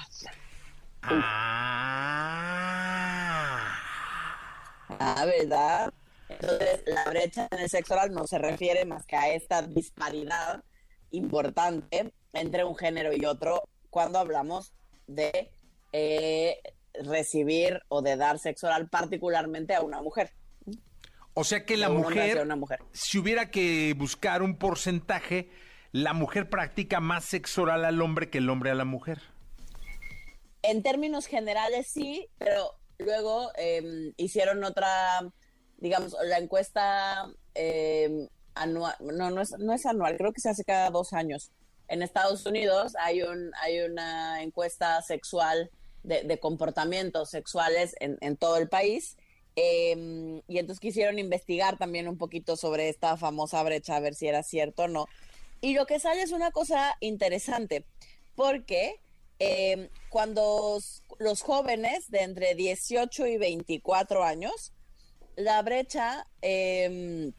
[1.02, 1.58] Ah.
[5.00, 5.92] Ah, ¿verdad?
[6.28, 10.62] Entonces, la brecha en el sexo oral no se refiere más que a esta disparidad
[11.10, 14.74] importante entre un género y otro cuando hablamos
[15.06, 15.50] de
[15.92, 16.58] eh,
[17.02, 20.32] recibir o de dar sexo oral particularmente a una mujer.
[21.34, 22.80] O sea que la mujer, una mujer.
[22.92, 25.50] si hubiera que buscar un porcentaje,
[25.92, 29.22] la mujer practica más sexo oral al hombre que el hombre a la mujer.
[30.68, 35.20] En términos generales sí, pero luego eh, hicieron otra,
[35.78, 40.64] digamos, la encuesta eh, anual, no, no es, no es anual, creo que se hace
[40.64, 41.52] cada dos años.
[41.88, 45.70] En Estados Unidos hay, un, hay una encuesta sexual
[46.02, 49.16] de, comportamientos sexuales en, en todo el país.
[49.56, 54.28] eh, y entonces quisieron investigar también un poquito sobre esta famosa brecha, a ver si
[54.28, 55.06] era cierto o no.
[55.62, 57.86] Y lo que sale es una cosa interesante,
[58.36, 59.00] porque
[59.38, 60.78] eh, cuando
[61.18, 64.72] los jóvenes de entre 18 y 24 años,
[65.36, 67.30] la brecha eh,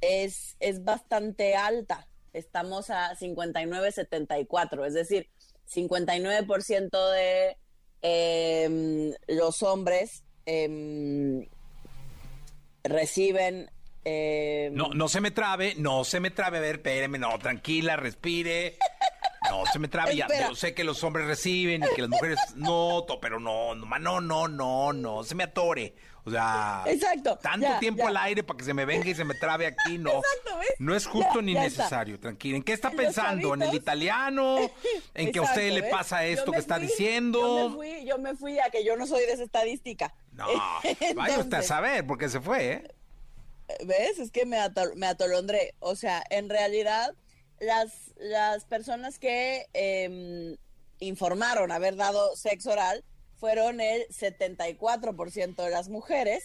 [0.00, 2.06] es, es bastante alta.
[2.32, 5.28] Estamos a 59-74, es decir,
[5.70, 7.56] 59% de
[8.02, 10.24] eh, los hombres
[12.84, 13.70] reciben...
[14.04, 16.58] No, no se me trabe, no se me trabe.
[16.58, 18.76] A ver, espéreme, no, tranquila, respire.
[19.50, 20.14] No se me trabe.
[20.16, 23.86] ya, yo sé que los hombres reciben y que las mujeres no, pero no, no,
[23.98, 25.94] no, no, no, no, se me atore.
[26.24, 28.08] O sea, Exacto, tanto ya, tiempo ya.
[28.10, 30.10] al aire para que se me venga y se me trabe aquí, no.
[30.20, 30.68] Exacto, ¿ves?
[30.78, 32.58] No es justo Ya, ni necesario, tranquila.
[32.58, 33.54] ¿En qué está pensando?
[33.54, 34.58] ¿En el italiano?
[35.14, 37.40] ¿En que a usted Exacto, le pasa esto que está diciendo?
[37.40, 40.14] Yo me, fui, yo me fui a que yo no soy de esa estadística.
[40.30, 40.46] No,
[41.16, 42.94] vaya usted a saber, porque se fue, ¿eh?
[43.84, 44.20] ¿Ves?
[44.20, 45.74] Es que me, atol- me atolondré.
[45.80, 47.14] O sea, en realidad,
[47.62, 50.56] las, las personas que em,
[50.98, 53.04] informaron haber dado sexo oral
[53.36, 56.44] fueron el 74% de las mujeres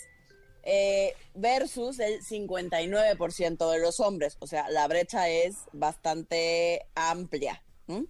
[0.63, 4.38] eh, versus el 59% de los hombres.
[4.39, 7.63] O sea, la brecha es bastante amplia.
[7.88, 8.06] ¿m?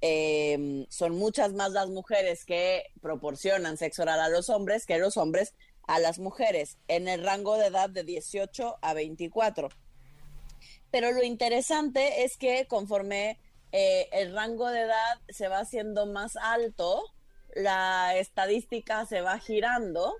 [0.00, 5.16] Eh, son muchas más las mujeres que proporcionan sexo oral a los hombres que los
[5.16, 5.54] hombres
[5.86, 9.68] a las mujeres en el rango de edad de 18 a 24.
[10.92, 13.40] Pero lo interesante es que conforme
[13.72, 17.02] eh, el rango de edad se va haciendo más alto,
[17.54, 20.14] la estadística se va girando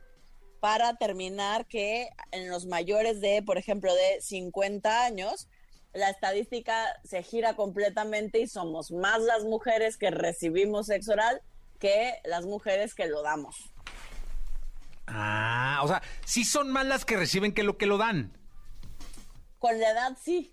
[0.60, 5.48] para terminar que en los mayores de, por ejemplo, de 50 años,
[5.92, 11.42] la estadística se gira completamente y somos más las mujeres que recibimos sexo oral
[11.78, 13.56] que las mujeres que lo damos.
[15.06, 18.32] Ah, o sea, sí son más las que reciben que lo que lo dan.
[19.58, 20.51] Con la edad sí.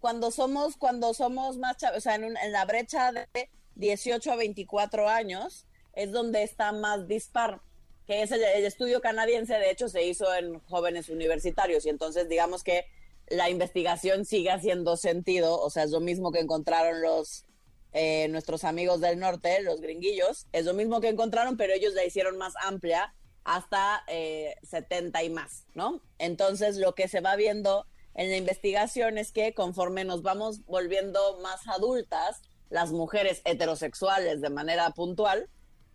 [0.00, 4.32] Cuando somos, cuando somos más chavos, o sea, en, un- en la brecha de 18
[4.32, 7.60] a 24 años es donde está más dispar,
[8.06, 12.28] que es el, el estudio canadiense, de hecho se hizo en jóvenes universitarios y entonces
[12.28, 12.84] digamos que
[13.28, 17.44] la investigación sigue haciendo sentido, o sea, es lo mismo que encontraron los
[17.92, 22.04] eh, nuestros amigos del norte, los gringuillos, es lo mismo que encontraron, pero ellos la
[22.04, 26.00] hicieron más amplia hasta eh, 70 y más, ¿no?
[26.18, 27.86] Entonces lo que se va viendo
[28.20, 34.50] en la investigación es que conforme nos vamos volviendo más adultas, las mujeres heterosexuales de
[34.50, 35.48] manera puntual,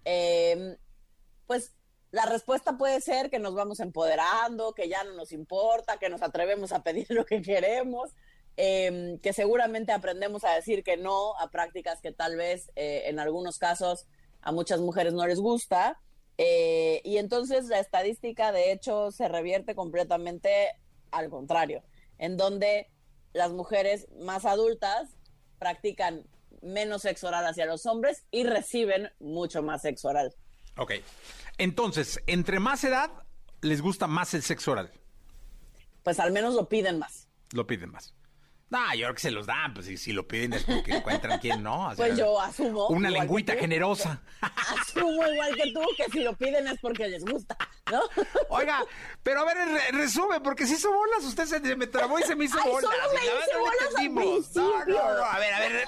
[0.06, 0.76] eh,
[1.46, 1.76] pues
[2.10, 6.24] la respuesta puede ser que nos vamos empoderando, que ya no nos importa, que nos
[6.24, 8.10] atrevemos a pedir lo que queremos,
[8.58, 13.20] eh, que seguramente aprendemos a decir que no a prácticas que tal vez eh, en
[13.20, 14.08] algunos casos
[14.42, 16.02] a muchas mujeres no les gusta.
[16.40, 20.50] eh, y entonces la estadística de hecho se revierte completamente
[21.12, 21.84] al contrario,
[22.18, 22.90] en donde
[23.34, 25.18] las mujeres más adultas
[25.60, 26.24] practican
[26.62, 30.34] menos sexo oral hacia los hombres y reciben mucho más sexo oral.
[30.78, 30.94] Ok.
[31.58, 33.12] Entonces, entre más edad,
[33.62, 34.92] les gusta más el sexo oral.
[36.04, 37.28] Pues al menos lo piden más.
[37.52, 38.14] Lo piden más.
[38.68, 41.40] No, yo creo que se los dan, pues si, si lo piden es porque encuentran
[41.40, 41.86] quién no.
[41.90, 42.88] O sea, Pues yo asumo.
[42.88, 43.60] Una que lengüita tú.
[43.60, 44.22] generosa.
[44.42, 47.56] Asumo igual que tú que si lo piden es porque les gusta,
[47.92, 48.02] ¿no?
[48.50, 48.84] Oiga,
[49.22, 52.36] pero a ver, re- resume, porque si hizo bolas, usted se, me trabó y se
[52.36, 52.90] me hizo Ay, bolas.
[52.92, 53.20] solo me
[53.54, 54.14] no bolas al.
[54.56, 55.86] No, no, no, a ver, a ver.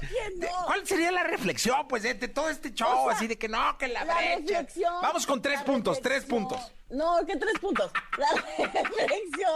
[0.66, 3.06] ¿Cuál sería la reflexión, pues, de, de todo este show?
[3.06, 4.36] O sea, así de que no, que la, La brecha.
[4.60, 4.94] reflexión.
[5.02, 6.60] Vamos con tres puntos, tres puntos.
[6.90, 7.90] No, ¿qué tres puntos?
[8.18, 8.28] La
[8.72, 9.52] reflexión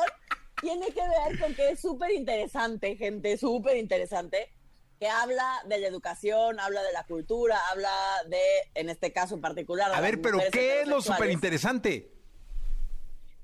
[0.64, 4.50] tiene que ver con que es súper interesante, gente, súper interesante,
[4.98, 7.92] que habla de la educación, habla de la cultura, habla
[8.29, 8.40] de,
[8.74, 9.92] en este caso en particular.
[9.94, 12.11] A ver, pero ¿qué es lo súper interesante?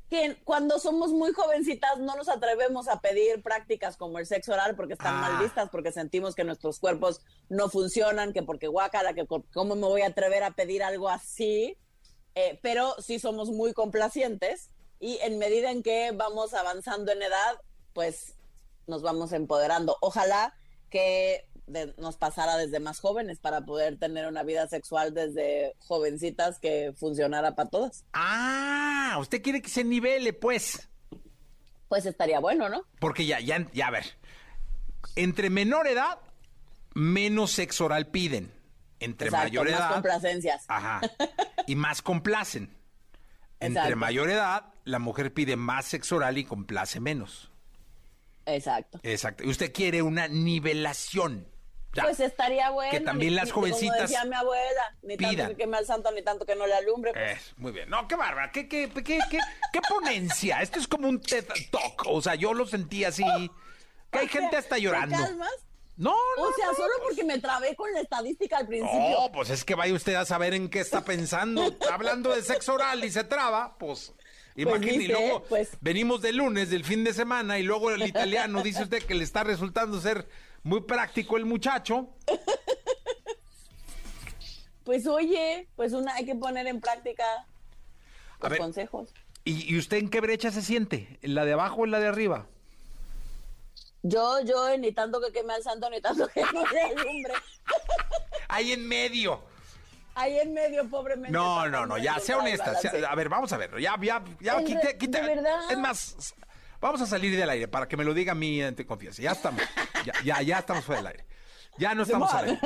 [0.09, 4.75] Que cuando somos muy jovencitas no nos atrevemos a pedir prácticas como el sexo oral
[4.75, 5.21] porque están Ah.
[5.21, 9.87] mal vistas, porque sentimos que nuestros cuerpos no funcionan, que porque guácala, que cómo me
[9.87, 11.77] voy a atrever a pedir algo así.
[12.35, 14.71] Eh, pero sí somos muy complacientes
[15.01, 17.61] y en medida en que vamos avanzando en edad,
[17.95, 18.37] pues
[18.87, 19.97] nos vamos empoderando.
[20.01, 20.55] Ojalá
[20.91, 26.59] que de- nos pasara desde más jóvenes para poder tener una vida sexual desde jovencitas
[26.59, 28.05] que funcionara para todas.
[28.13, 30.89] Ah, usted quiere que se nivele, pues.
[31.89, 32.85] Pues estaría bueno, ¿no?
[33.01, 34.05] Porque ya, ya, ya, a ver.
[35.17, 36.19] Entre menor edad,
[36.95, 38.53] menos sexo oral piden.
[39.01, 39.93] Entre Exacto, mayor más edad.
[39.93, 40.65] complacencias.
[40.69, 41.01] Ajá.
[41.67, 42.77] Y más complacen.
[43.61, 43.97] Entre Exacto.
[43.97, 47.51] mayor edad, la mujer pide más sexo oral y complace menos.
[48.47, 48.99] Exacto.
[49.03, 49.45] Exacto.
[49.45, 51.47] Y usted quiere una nivelación.
[51.93, 52.05] Ya.
[52.05, 52.91] Pues estaría bueno.
[52.93, 55.37] Que también ni- las jovencitas Como decía mi abuela, ni pidan.
[55.37, 57.13] tanto que queme al santo, ni tanto que no le alumbre.
[57.13, 57.39] pues.
[57.39, 57.89] Es, muy bien.
[57.91, 58.51] No, qué bárbara.
[58.53, 59.39] ¿Qué, qué, qué, qué,
[59.73, 60.63] qué ponencia?
[60.63, 62.05] Esto es como un TED Talk.
[62.07, 63.25] O sea, yo lo sentí así.
[64.13, 65.17] Que hay gente hasta llorando.
[65.17, 65.51] ¿Te calmas?
[65.97, 66.43] No, no.
[66.45, 69.21] O sea, no, solo pues- porque me trabé con la estadística al principio.
[69.21, 71.77] No, pues es que vaya usted a saber en qué está pensando.
[71.93, 74.15] Hablando de sexo oral y se traba, pues.
[74.63, 75.71] Imagínese, y dice, luego pues.
[75.81, 79.25] venimos de lunes, del fin de semana, y luego el italiano dice usted que le
[79.25, 80.29] está resultando ser
[80.63, 82.09] muy práctico el muchacho.
[84.85, 87.25] Pues oye, pues una hay que poner en práctica
[88.41, 88.59] A los ver.
[88.59, 89.11] consejos.
[89.45, 91.19] ¿Y, y usted en qué brecha se siente?
[91.23, 92.47] ¿En la de abajo o en la de arriba?
[94.03, 97.35] Yo, yo, ni tanto que queme al santo, ni tanto que no le alumbre.
[98.49, 99.43] Ahí en medio.
[100.21, 101.31] Ahí en medio, pobremente.
[101.33, 102.75] No, no, no, ya, sea honesta.
[102.75, 103.71] sea- a ver, vamos a ver.
[103.81, 105.71] Ya, ya, ya, En de verdad.
[105.71, 106.35] Es más,
[106.81, 109.23] vamos a salir del aire para que me lo diga a mí ante confianza.
[109.23, 109.63] Ya estamos.
[110.05, 111.27] Ya, ya, ya estamos fuera del aire.
[111.79, 112.61] Ya no estamos al aire.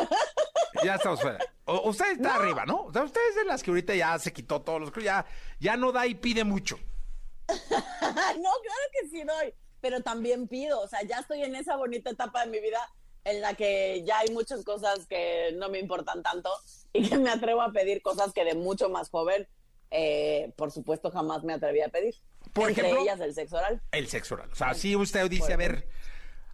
[0.83, 1.39] Ya estamos fuera.
[1.67, 2.87] O- usted está arriba, ¿no?
[2.87, 4.93] O sea, usted es de las que ahorita ya se quitó todos los...
[5.05, 5.25] Ya,
[5.61, 6.77] ya no da y pide mucho.
[7.49, 7.57] no,
[8.01, 12.45] claro que sí doy, pero también pido, o sea, ya estoy en esa bonita etapa
[12.45, 12.79] de mi vida
[13.25, 16.51] en la que ya hay muchas cosas que no me importan tanto
[16.93, 19.49] y que me atrevo a pedir cosas que de mucho más joven,
[19.91, 22.15] eh, por supuesto, jamás me atreví a pedir.
[22.53, 23.83] Por Entre ejemplo, ellas el sexo oral.
[23.93, 24.51] El sexo oral.
[24.53, 25.89] O sea, si usted dice, a ver,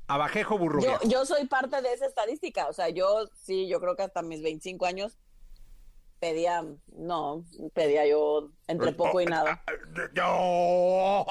[0.06, 4.02] abajejo burro Yo, soy parte de esa estadística, o sea, yo sí, yo creo que
[4.02, 5.18] hasta mis 25 años
[6.20, 6.64] pedía,
[6.94, 7.44] no,
[7.74, 9.62] pedía yo entre poco y nada,
[10.14, 11.26] No.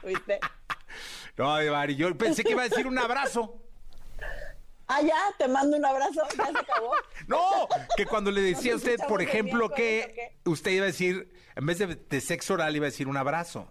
[0.02, 0.40] ¿viste?
[1.36, 3.69] No, yo pensé que iba a decir un abrazo.
[4.92, 6.90] Ah, ya, te mando un abrazo, ya se acabó.
[7.28, 11.64] No, que cuando le decía a usted, por ejemplo, que usted iba a decir, en
[11.64, 13.68] vez de, de sexo oral, iba a decir un abrazo.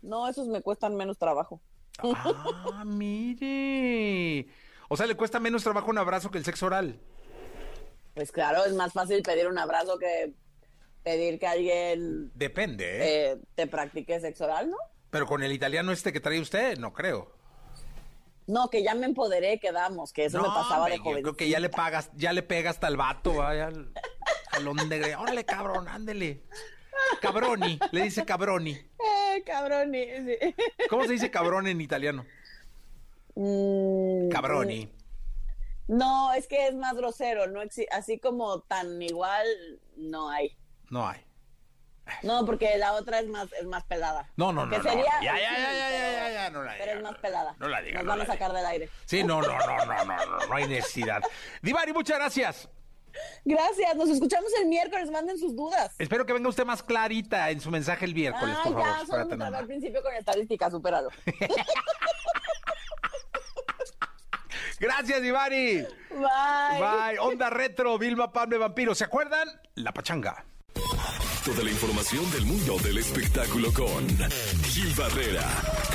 [0.00, 1.60] No, esos me cuestan menos trabajo.
[1.98, 4.48] Ah, mire.
[4.88, 6.98] O sea, le cuesta menos trabajo un abrazo que el sexo oral.
[8.14, 10.32] Pues claro, es más fácil pedir un abrazo que
[11.02, 13.30] pedir que alguien Depende, ¿eh?
[13.32, 14.78] eh, te practique sexo oral, ¿no?
[15.10, 17.35] Pero con el italiano este que trae usted, no creo.
[18.46, 21.22] No, que ya me empoderé, quedamos, que eso me pasaba hombre, de yo joven.
[21.22, 23.92] creo que ya le pagas, ya le pega hasta el vato, vaya al
[24.88, 26.42] de gre- Órale, cabrón, ándele.
[27.20, 28.70] Cabroni, le dice cabroni.
[28.72, 30.54] Eh, cabrón, y- sí.
[30.88, 32.24] ¿Cómo se dice cabrón en italiano?
[33.34, 34.90] Mm, Cabroni.
[35.88, 37.60] No, es que es más grosero, no
[37.92, 39.46] así como tan igual
[39.96, 40.56] no hay.
[40.90, 41.25] No hay.
[42.22, 44.28] No, porque la otra es más es más pelada.
[44.36, 44.82] No, no, no, Que no.
[44.84, 47.54] sería- Ya, ya, ya, ya, pero- ya, ya, no la Pero diga, es más pelada.
[47.58, 48.60] no la diga, Nos no van a sacar diga.
[48.60, 48.88] del aire.
[49.04, 51.22] Sí, no, no, no, no, no, no, no hay necesidad.
[51.62, 52.68] Divari, muchas gracias.
[53.44, 55.94] Gracias, nos escuchamos el miércoles, manden sus dudas.
[55.98, 59.06] Espero que venga usted más clarita en su mensaje el miércoles, Ay, por ya, favor.
[59.06, 61.08] solo me trabé al principio con estadística, supéralo.
[64.78, 65.86] Gracias, Divari.
[66.10, 66.80] Bye.
[66.80, 67.18] Bye.
[67.20, 68.94] Onda Retro, Vilma Palme Vampiro.
[68.94, 69.48] ¿Se acuerdan?
[69.74, 70.44] La pachanga.
[71.46, 74.04] Toda la información del mundo del espectáculo con
[74.64, 75.46] Gil Barrera,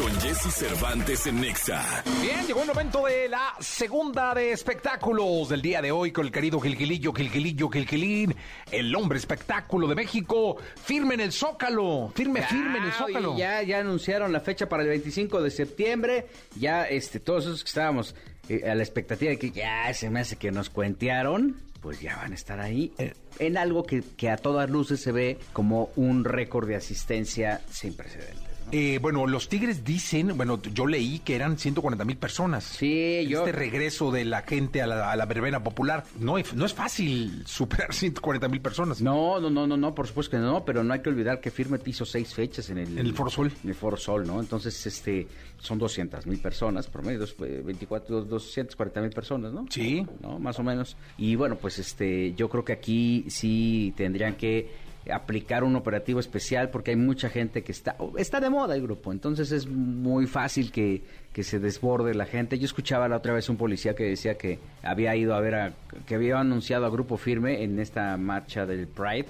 [0.02, 2.06] con Jesse Cervantes en Nexa.
[2.22, 6.32] Bien, llegó el momento de la segunda de espectáculos del día de hoy con el
[6.32, 8.34] querido Gilgilillo, Gilgilillo, Gilgilín,
[8.72, 10.56] el hombre espectáculo de México.
[10.82, 12.14] Firme en el Zócalo.
[12.16, 13.38] Firme, firme en el Zócalo.
[13.38, 16.28] ya, ya anunciaron la fecha para el 25 de septiembre.
[16.56, 18.16] Ya, este, todos esos que estábamos
[18.48, 22.16] eh, a la expectativa de que ya se me hace que nos cuentearon, pues ya
[22.18, 25.90] van a estar ahí eh, en algo que, que a todas luces se ve como
[25.96, 28.41] un récord de asistencia sin precedentes.
[28.74, 32.64] Eh, bueno, los Tigres dicen, bueno, yo leí que eran 140 mil personas.
[32.64, 36.54] Sí, yo- Este regreso de la gente a la, a la verbena popular, no, es-
[36.54, 39.02] no es fácil superar 140 mil personas.
[39.02, 41.52] No, no, no, no, no, por supuesto que no, pero no hay que olvidar que
[41.52, 43.52] Firme hizo seis fechas en el, En el Foro Sol.
[43.64, 44.40] En el Foro Sol, ¿no?
[44.40, 45.28] Entonces, este,
[45.60, 49.66] son 200 mil personas, promedio, dos- eh, 24, 240 mil personas, ¿no?
[49.70, 50.06] Sí.
[50.22, 50.40] ¿No?
[50.40, 50.96] Más o menos.
[51.18, 56.70] Y bueno, pues este, yo creo que aquí sí tendrían que aplicar un operativo especial
[56.70, 59.12] porque hay mucha gente que está está de moda el grupo.
[59.12, 61.02] Entonces es muy fácil que,
[61.34, 62.60] que se desborde la gente.
[62.60, 65.74] Yo escuchaba la otra vez un policía que decía que había ido a ver a,
[66.06, 69.28] que había anunciado a grupo firme en esta marcha del Pride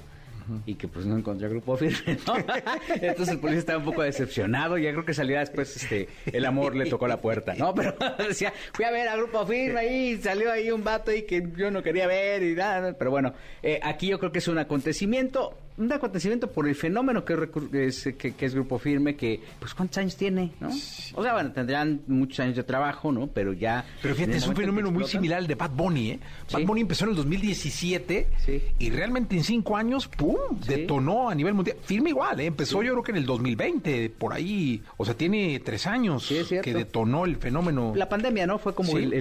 [0.66, 2.36] y que pues no encontró grupo firme, ¿no?
[3.02, 6.76] Entonces el policía estaba un poco decepcionado, ya creo que salía después, este, el amor
[6.76, 7.74] le tocó la puerta, ¿no?
[7.74, 7.96] Pero
[8.28, 11.72] decía, fui a ver a grupo firme ahí, salió ahí un vato ahí que yo
[11.72, 13.34] no quería ver y nada, pero bueno,
[13.64, 18.10] eh, aquí yo creo que es un acontecimiento, un acontecimiento por el fenómeno que es,
[18.18, 20.70] que, es Grupo Firme, que, pues, ¿cuántos años tiene, no?
[21.14, 23.28] O sea, bueno, tendrán muchos años de trabajo, ¿no?
[23.28, 23.86] Pero ya...
[24.02, 26.20] Pero fíjate, es un fenómeno muy similar al de Bad Bunny, ¿eh?
[26.52, 28.28] Bad Bunny empezó en el 2017
[28.80, 31.78] y realmente en cinco años, ¡pum!, detonó a nivel mundial.
[31.84, 32.46] Firme igual, ¿eh?
[32.46, 36.28] Empezó yo creo que en el 2020, por ahí, o sea, tiene tres años
[36.64, 37.94] que detonó el fenómeno.
[37.96, 38.58] La pandemia, ¿no?
[38.60, 39.14] Fue como el,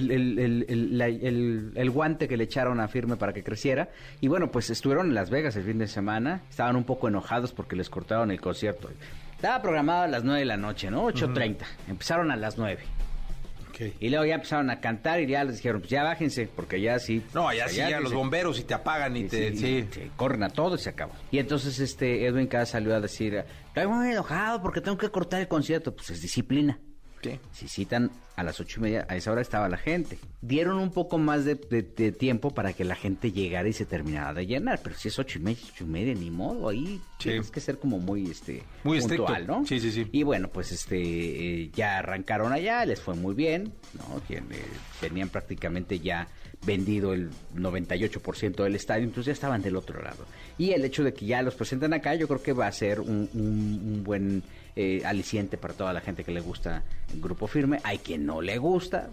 [1.75, 3.89] el guante que le echaron a Firme para que creciera.
[4.19, 7.51] Y bueno, pues estuvieron en Las Vegas el fin de semana estaban un poco enojados
[7.53, 8.89] porque les cortaron el concierto.
[9.35, 11.07] Estaba programado a las 9 de la noche, ¿no?
[11.07, 11.57] 8.30.
[11.87, 12.79] Empezaron a las 9.
[13.99, 16.99] Y luego ya empezaron a cantar y ya les dijeron, pues ya bájense, porque ya
[16.99, 17.23] sí.
[17.33, 19.55] No, ya sí, ya los bomberos y te apagan y, te.
[19.55, 21.13] Sí, corren a todo y se acabó.
[21.31, 25.41] Y entonces este Edwin Cass salió a decir, estoy muy enojado porque tengo que cortar
[25.41, 25.95] el concierto.
[25.95, 26.79] Pues es disciplina.
[27.51, 30.17] Si citan a las ocho y media, a esa hora estaba la gente.
[30.41, 31.55] Dieron un poco más de,
[32.11, 35.39] tiempo para que la gente llegara y se terminara de llenar, pero si es ocho
[35.39, 38.99] y media, ocho y media, ni modo, ahí tienes que ser como muy, este, muy
[38.99, 39.65] puntual, ¿no?
[39.65, 40.07] Sí, sí, sí.
[40.11, 44.21] Y bueno, pues este, eh, ya arrancaron allá, les fue muy bien, ¿no?
[44.29, 44.41] Eh,
[44.99, 46.27] tenían prácticamente ya
[46.65, 50.25] vendido el 98% del estadio, entonces ya estaban del otro lado.
[50.57, 52.99] Y el hecho de que ya los presenten acá, yo creo que va a ser
[52.99, 54.43] un buen
[54.75, 57.79] eh, aliciente para toda la gente que le gusta el grupo firme.
[57.83, 59.09] Hay quien no le gusta,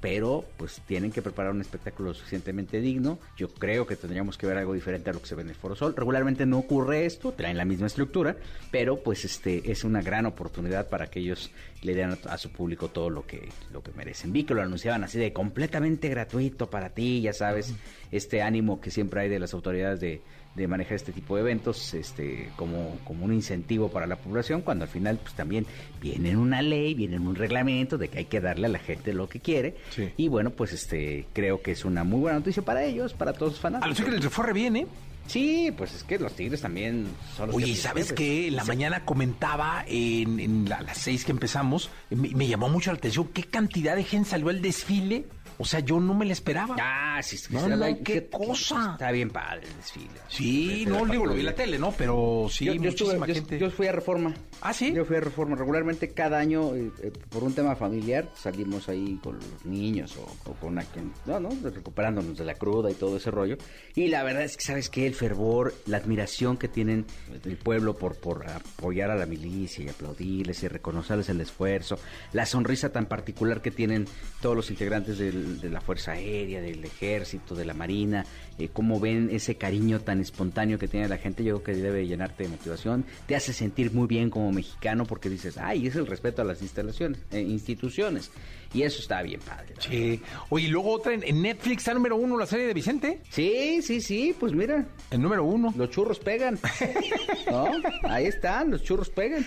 [0.00, 3.18] pero pues tienen que preparar un espectáculo suficientemente digno.
[3.36, 5.54] Yo creo que tendríamos que ver algo diferente a lo que se ve en el
[5.54, 5.94] Foro Sol.
[5.96, 8.36] Regularmente no ocurre esto, traen la misma estructura,
[8.70, 11.50] pero pues este es una gran oportunidad para que ellos
[11.82, 14.32] le den a, su público todo lo que lo que merecen.
[14.32, 17.74] Vi que lo anunciaban así de completamente gratuito para ti, ya sabes,
[18.10, 20.20] este ánimo que siempre hay de las autoridades de
[20.58, 24.84] de manejar este tipo de eventos este como, como un incentivo para la población, cuando
[24.84, 25.66] al final pues también
[26.00, 29.28] viene una ley, viene un reglamento de que hay que darle a la gente lo
[29.28, 29.76] que quiere.
[30.16, 33.52] Y bueno, pues este creo que es una muy buena noticia para ellos, para todos
[33.52, 33.86] los fanáticos.
[33.86, 34.86] A los Tigres les fue re bien, ¿eh?
[35.28, 37.06] Sí, pues es que los Tigres también
[37.36, 38.50] son los Oye, ¿sabes qué?
[38.50, 43.44] La mañana comentaba en, las seis que empezamos, me, me, llamó mucho la atención qué
[43.44, 45.26] cantidad de gente salió al desfile
[45.58, 46.76] o sea, yo no me la esperaba.
[46.80, 48.92] Ah, sí, no, no, qué cosa.
[48.92, 50.08] Está bien padre el desfile.
[50.28, 51.92] Sí, no, digo, lo vi en la tele, ¿no?
[51.92, 53.58] Pero sí, yo, muchísima gente.
[53.58, 54.34] Yo, fui a Reforma.
[54.60, 54.92] Ah, sí.
[54.92, 55.56] Yo fui a Reforma.
[55.56, 60.54] Regularmente cada año, eh, eh, por un tema familiar, salimos ahí con los niños o,
[60.54, 63.56] con quien, no, no, recuperándonos de la cruda y todo ese rollo.
[63.96, 65.08] Y la verdad es que, ¿sabes qué?
[65.08, 67.04] El fervor, la admiración que tienen
[67.44, 71.98] el pueblo por, por apoyar a la milicia y aplaudirles y reconocerles el esfuerzo,
[72.32, 74.06] la sonrisa tan particular que tienen
[74.40, 78.24] todos los integrantes del de la Fuerza Aérea, del Ejército, de la Marina,
[78.58, 82.06] eh, cómo ven ese cariño tan espontáneo que tiene la gente, yo creo que debe
[82.06, 86.06] llenarte de motivación, te hace sentir muy bien como mexicano porque dices, ay, es el
[86.06, 88.30] respeto a las instalaciones, eh, instituciones.
[88.74, 89.74] Y eso está bien padre.
[89.78, 90.20] Sí.
[90.50, 93.20] Oye, y luego otra en, Netflix está número uno la serie de Vicente.
[93.30, 94.86] Sí, sí, sí, pues mira.
[95.10, 95.72] El número uno.
[95.76, 96.58] Los churros pegan.
[97.50, 97.70] ¿No?
[98.02, 99.46] Ahí están, los churros pegan.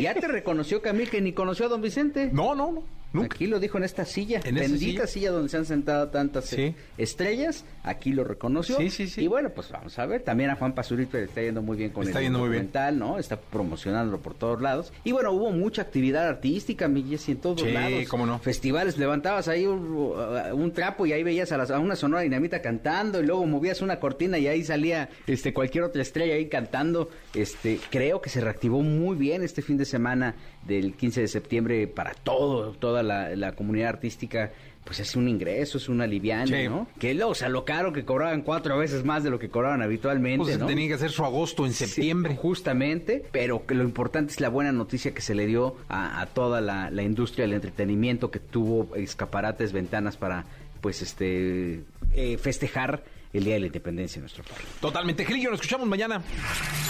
[0.00, 2.30] Ya te reconoció Camil que ni conoció a don Vicente.
[2.32, 3.03] No, no, no.
[3.22, 5.30] Aquí lo dijo en esta silla, ¿En bendita silla?
[5.30, 6.54] donde se han sentado tantas
[6.98, 7.64] estrellas.
[7.82, 8.76] Aquí lo reconoció.
[8.76, 9.22] Sí, sí, sí.
[9.22, 10.22] Y bueno, pues vamos a ver.
[10.22, 13.18] También a Juan Pazurito le está yendo muy bien con está el documental, ¿no?
[13.18, 14.92] Está promocionándolo por todos lados.
[15.04, 18.00] Y bueno, hubo mucha actividad artística, mi Jessy, en todos lados.
[18.00, 18.38] Sí, cómo no.
[18.38, 23.26] Festivales, levantabas ahí un, trapo y ahí veías a, a, una sonora dinamita cantando y
[23.26, 27.10] luego movías una cortina y ahí salía este cualquier otra estrella ahí cantando.
[27.34, 30.34] Este, creo que se reactivó muy bien este fin de semana
[30.66, 34.52] del 15 de septiembre para todo, toda la, comunidad artística
[34.84, 36.86] pues es un ingreso, es un aliviane, ¿no?
[36.98, 40.58] Que luego se alocaron que cobraban cuatro veces más de lo que cobraban habitualmente, pues
[40.58, 40.66] ¿no?
[40.66, 42.36] Tenían que hacer su agosto en septiembre.
[42.36, 46.60] justamente, pero que lo importante es la buena noticia que se le dio a, toda
[46.60, 50.44] la, la, industria del entretenimiento que tuvo escaparates, ventanas para,
[50.82, 51.80] pues, este,
[52.12, 53.04] eh, festejar
[53.38, 54.66] el Día de la Independencia de nuestro país.
[54.80, 56.22] Totalmente, Gilillo, nos escuchamos mañana.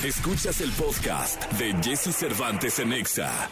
[0.05, 3.49] Escuchas el podcast de Jesse Cervantes en Exa.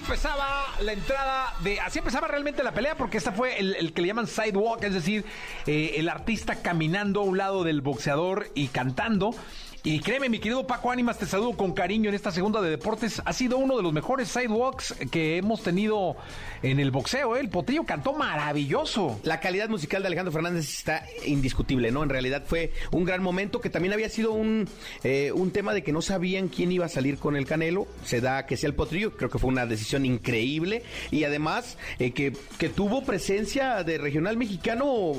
[0.00, 1.80] Empezaba la entrada de.
[1.80, 5.24] Así empezaba realmente la pelea, porque esta fue el, que le llaman sidewalk, es decir,
[5.66, 9.34] eh, el artista caminando a un lado del boxeador y cantando.
[9.82, 13.22] Y créeme, mi querido Paco Ánimas, te saludo con cariño en esta segunda de deportes.
[13.24, 16.16] Ha sido uno de los mejores sidewalks que hemos tenido
[16.62, 17.34] en el boxeo.
[17.34, 17.40] ¿eh?
[17.40, 19.18] El potrillo cantó maravilloso.
[19.22, 22.02] La calidad musical de Alejandro Fernández está indiscutible, ¿no?
[22.02, 24.68] En realidad fue un gran momento que también había sido un,
[25.02, 27.86] eh, un tema de que no sabían quién iba a salir con el Canelo.
[28.04, 30.82] Se da que sea el potrillo, creo que fue una decisión increíble.
[31.10, 35.12] Y además eh, que, que tuvo presencia de regional mexicano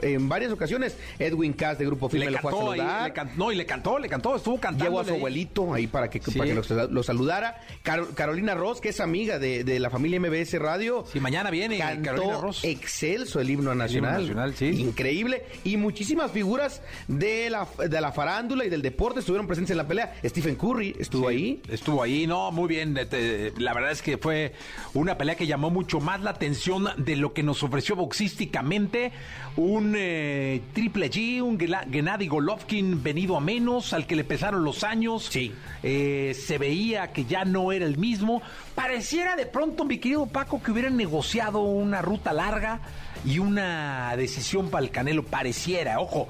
[0.00, 0.96] en varias ocasiones.
[1.18, 3.08] Edwin Cass de Grupo Firme Le lo fue a saludar.
[3.08, 4.84] le can- no, y le cantó, le cantó, estuvo cantando.
[4.84, 7.60] Llevó a su abuelito ahí para que, para que lo, lo saludara.
[7.82, 11.04] Caro- Carolina Ross, que es amiga de, de la familia MBS Radio.
[11.12, 12.64] Sí, mañana viene Carolina Cantó Ross.
[12.64, 14.20] excelso el himno nacional.
[14.22, 14.66] nacional, sí.
[14.80, 15.44] Increíble.
[15.64, 19.86] Y muchísimas figuras de la, de la farándula y del deporte estuvieron presentes en la
[19.88, 20.14] pelea.
[20.24, 21.60] Stephen Curry estuvo ahí.
[21.68, 22.96] Estuvo ahí, no, muy bien.
[22.96, 24.52] este, La verdad es que fue
[24.94, 29.12] una pelea que llamó mucho más la atención de lo que nos ofreció boxísticamente.
[29.56, 34.84] Un eh, Triple G, un Gennady Golovkin venido a menos, al que le pesaron los
[34.84, 35.28] años.
[35.30, 35.52] Sí.
[35.82, 38.42] Eh, se veía que ya no era el mismo.
[38.74, 42.80] Pareciera de pronto, mi querido Paco, que hubieran negociado una ruta larga
[43.24, 45.24] y una decisión para el Canelo.
[45.24, 46.28] Pareciera, ojo.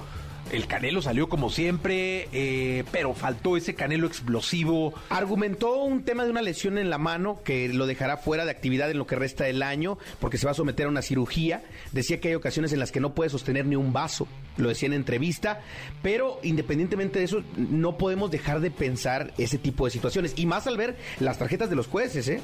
[0.52, 4.94] El Canelo salió como siempre, eh, pero faltó ese Canelo explosivo.
[5.10, 8.90] Argumentó un tema de una lesión en la mano que lo dejará fuera de actividad
[8.90, 11.64] en lo que resta del año porque se va a someter a una cirugía.
[11.90, 14.86] Decía que hay ocasiones en las que no puede sostener ni un vaso, lo decía
[14.86, 15.60] en entrevista,
[16.02, 20.68] pero independientemente de eso no podemos dejar de pensar ese tipo de situaciones y más
[20.68, 22.40] al ver las tarjetas de los jueces, ¿eh?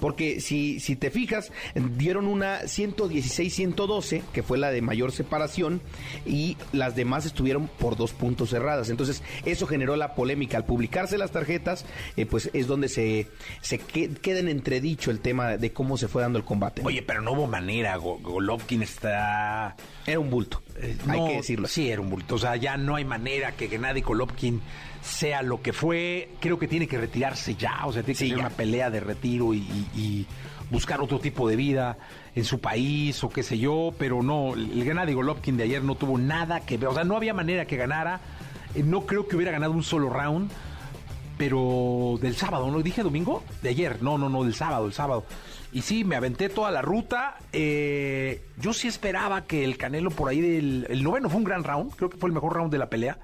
[0.00, 1.52] Porque si, si te fijas,
[1.96, 5.80] dieron una 116-112, que fue la de mayor separación,
[6.26, 8.90] y las demás estuvieron por dos puntos cerradas.
[8.90, 10.56] Entonces, eso generó la polémica.
[10.56, 11.84] Al publicarse las tarjetas,
[12.16, 13.26] eh, pues es donde se,
[13.60, 16.82] se que- queda en entredicho el tema de cómo se fue dando el combate.
[16.84, 17.96] Oye, pero no hubo manera.
[17.96, 19.76] Go- Golovkin está.
[20.06, 21.68] era un bulto, eh, hay no, que decirlo.
[21.68, 22.36] Sí, era un bulto.
[22.36, 24.60] O sea, ya no hay manera que Gennady Golovkin
[25.02, 26.30] sea lo que fue.
[26.40, 27.86] Creo que tiene que retirarse ya.
[27.86, 28.46] O sea, tiene que Sí, ser ya.
[28.46, 30.26] una pelea de retiro y, y- y
[30.70, 31.96] buscar otro tipo de vida
[32.34, 33.92] en su país o qué sé yo.
[33.98, 36.88] Pero no, el Gennady Golovkin de ayer no tuvo nada que ver.
[36.88, 38.20] O sea, no había manera que ganara.
[38.74, 40.50] Eh, No creo que hubiera ganado un solo round.
[41.36, 42.82] pero del sábado, ¿no?
[42.82, 45.24] Dije domingo, de ayer, no, no, no, del sábado, el sábado.
[45.72, 47.36] Y sí, me aventé toda la ruta.
[47.52, 51.62] eh, yo sí esperaba que el Canelo por ahí del el noveno fue un gran
[51.64, 53.18] round, creo que fue el mejor round de la pelea.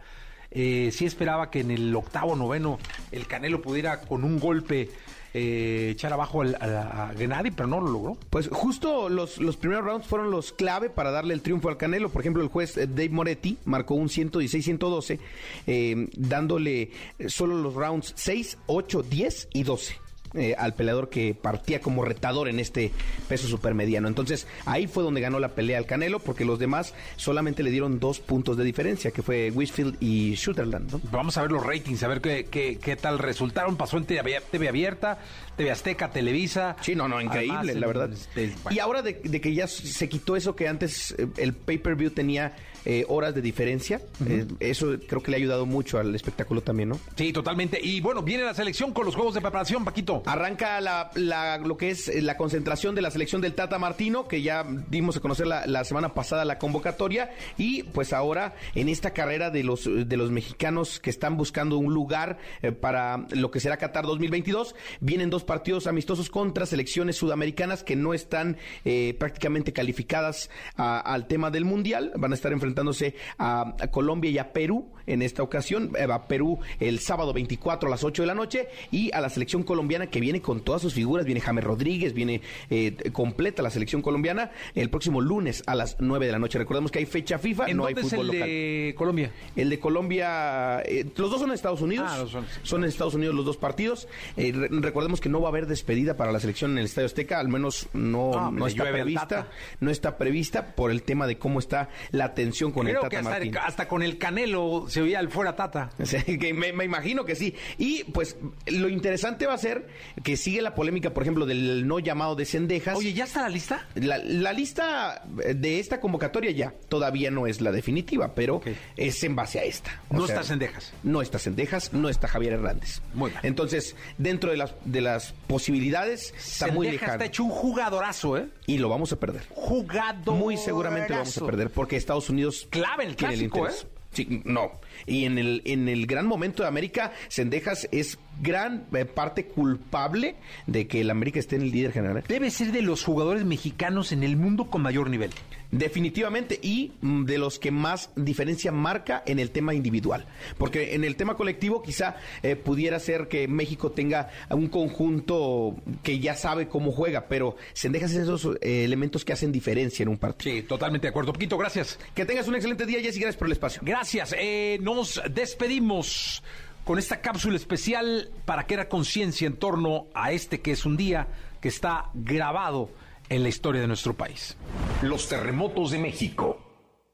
[0.51, 2.79] Eh, sí esperaba que en el octavo, noveno,
[3.13, 4.89] el Canelo pudiera con un golpe
[5.37, 8.17] eh, echar abajo al- a, a Gennady, pero no lo logró.
[8.31, 12.09] Pues justo los, primeros rounds fueron los clave para darle el triunfo al Canelo.
[12.11, 15.19] Por ejemplo, el juez eh, Dave Moretti marcó un 116-112,
[15.67, 16.91] eh, dándole
[17.27, 20.04] solo los rounds 6, 8, 10 y 12.
[20.35, 22.91] Eh, al peleador que partía como retador en este
[23.29, 24.09] peso supermediano.
[24.09, 28.01] Entonces, ahí fue donde ganó la pelea al Canelo, porque los demás solamente le dieron
[28.01, 30.93] dos puntos de diferencia, que fue Wishfield y Shooterland.
[30.93, 31.01] ¿no?
[31.11, 33.77] Vamos a ver los ratings, a ver qué, qué, qué tal resultaron.
[33.77, 35.19] Pasó en TV, TV Abierta,
[35.57, 36.77] TV Azteca, Televisa.
[36.81, 38.13] Sí, no, no, increíble, Además, la verdad.
[38.13, 38.77] este, bueno.
[38.77, 42.55] Y ahora de, de que ya se quitó eso que antes eh, el pay-per-view tenía
[42.85, 46.91] eh, horas de diferencia, eh, eso creo que le ha ayudado mucho al espectáculo también,
[46.91, 47.01] ¿no?
[47.17, 47.79] Sí, totalmente.
[47.83, 50.23] Y bueno, viene la selección con los juegos de preparación, Paquito.
[50.27, 54.29] Arranca la, la- lo que es eh, la concentración de la selección del Tata Martino,
[54.29, 58.89] que ya dimos a conocer la, la semana pasada la convocatoria, y pues ahora en
[58.89, 63.51] esta carrera de los, de los mexicanos que están buscando un lugar eh, para lo
[63.51, 69.15] que será Qatar 2022, vienen dos partidos amistosos contra selecciones sudamericanas que no están eh,
[69.19, 74.39] prácticamente calificadas a- al tema del Mundial, van a estar enfrentándose a, a Colombia y
[74.39, 78.27] a Perú en esta ocasión, eh, a Perú el sábado 24 a las 8 de
[78.27, 81.63] la noche, y a la selección colombiana que viene con todas sus figuras, viene James
[81.63, 86.39] Rodríguez, viene eh, completa la selección colombiana el próximo lunes a las 9 de la
[86.39, 86.59] noche.
[86.59, 88.49] Recordemos que hay fecha FIFA, ¿En no hay es fútbol el local.
[88.49, 89.31] de Colombia?
[89.57, 92.09] El de Colombia, eh, los dos son en Estados Unidos.
[92.11, 92.47] Ah, los son.
[92.63, 94.09] Son en Estados Unidos los dos partidos.
[94.39, 97.07] Eh, re- recordemos que no va a haber despedida para la selección en el Estadio
[97.07, 99.49] Azteca, al menos no, Ah, no está prevista.
[99.81, 103.17] No está prevista por el tema de cómo está la tensión con Creo el que
[103.17, 103.61] Tata hasta, Martino.
[103.65, 105.91] hasta con el Canelo se oía el fuera Tata.
[106.39, 107.55] Que me, me imagino que sí.
[107.79, 108.37] Y pues
[108.67, 109.89] lo interesante va a ser
[110.23, 112.97] que sigue la polémica, por ejemplo, del no llamado de Cendejas.
[112.97, 113.87] Oye, ¿ya está la lista?
[113.95, 118.61] La, la lista de esta convocatoria ya todavía no es la definitiva, pero
[118.97, 120.03] es en base a esta.
[120.09, 120.93] O No sea, está Cendejas.
[121.03, 123.01] No está Cendejas, no está Javier Hernández.
[123.15, 123.41] Muy bien.
[123.45, 127.13] Entonces, dentro de las, de las posibilidades, está muy lejano.
[127.15, 128.49] está hecho un jugadorazo, ¿eh?
[128.67, 129.43] Y lo vamos a perder.
[129.51, 130.35] Jugador.
[130.37, 133.85] Muy seguramente lo vamos a perder porque Estados Unidos Clave el tiene clásico, interés.
[133.85, 133.89] ¿eh?
[134.13, 134.71] Sí, no.
[135.07, 140.37] Y en el, en el gran momento de América, Sendejas es gran eh, parte culpable
[140.67, 142.25] de que el América esté en el líder general.
[142.29, 145.31] Debe ser de los jugadores mexicanos en el mundo con mayor nivel.
[145.71, 150.25] Definitivamente, y mm, de los que más diferencia marca en el tema individual.
[150.57, 156.21] Porque en el tema colectivo quizá eh, pudiera ser que México tenga un conjunto que
[156.21, 160.19] ya sabe cómo juega, pero Sendejas es esos eh, elementos que hacen diferencia en un
[160.19, 160.55] partido.
[160.55, 161.33] Sí, totalmente de acuerdo.
[161.33, 161.99] Poquito, gracias.
[162.15, 163.83] Que tengas un excelente día, Jessy, gracias por el espacio.
[163.85, 164.35] Gracias.
[164.39, 166.43] Eh, nos despedimos
[166.85, 170.97] con esta cápsula especial para que era conciencia en torno a este que es un
[170.97, 171.29] día
[171.61, 172.91] que está grabado
[173.29, 174.57] en la historia de nuestro país.
[175.03, 176.61] Los terremotos de México.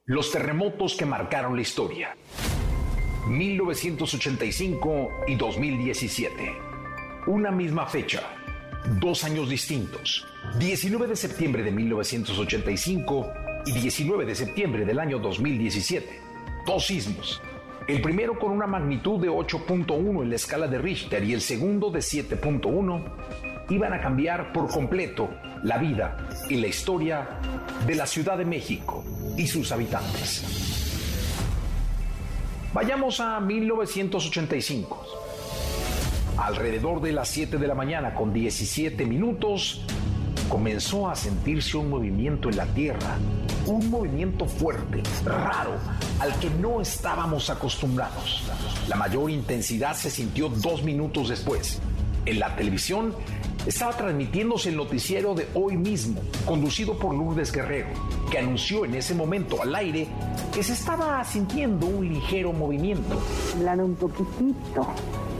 [0.06, 2.16] Los terremotos que marcaron la historia.
[3.28, 6.52] 1985 y 2017.
[7.28, 8.22] Una misma fecha.
[8.98, 10.26] Dos años distintos.
[10.58, 13.32] 19 de septiembre de 1985
[13.66, 16.20] y 19 de septiembre del año 2017.
[16.66, 17.40] Dos sismos.
[17.90, 21.90] El primero con una magnitud de 8.1 en la escala de Richter y el segundo
[21.90, 23.02] de 7.1
[23.68, 25.28] iban a cambiar por completo
[25.64, 27.40] la vida y la historia
[27.88, 29.04] de la Ciudad de México
[29.36, 30.44] y sus habitantes.
[32.72, 35.06] Vayamos a 1985.
[36.38, 39.84] Alrededor de las 7 de la mañana con 17 minutos,
[40.50, 43.16] comenzó a sentirse un movimiento en la Tierra,
[43.66, 45.76] un movimiento fuerte, raro,
[46.18, 48.42] al que no estábamos acostumbrados.
[48.88, 51.80] La mayor intensidad se sintió dos minutos después.
[52.26, 53.14] En la televisión
[53.64, 57.88] estaba transmitiéndose el noticiero de hoy mismo, conducido por Lourdes Guerrero,
[58.30, 60.08] que anunció en ese momento al aire
[60.52, 63.22] que se estaba sintiendo un ligero movimiento.
[63.56, 64.86] Hablar un poquitito.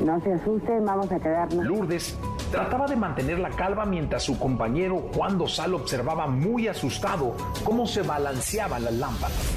[0.05, 1.65] No se asusten, vamos a quedarnos.
[1.67, 2.17] Lourdes
[2.51, 8.03] trataba de mantener la calma mientras su compañero Juan Dosal observaba muy asustado cómo se
[8.03, 9.55] balanceaban las lámparas.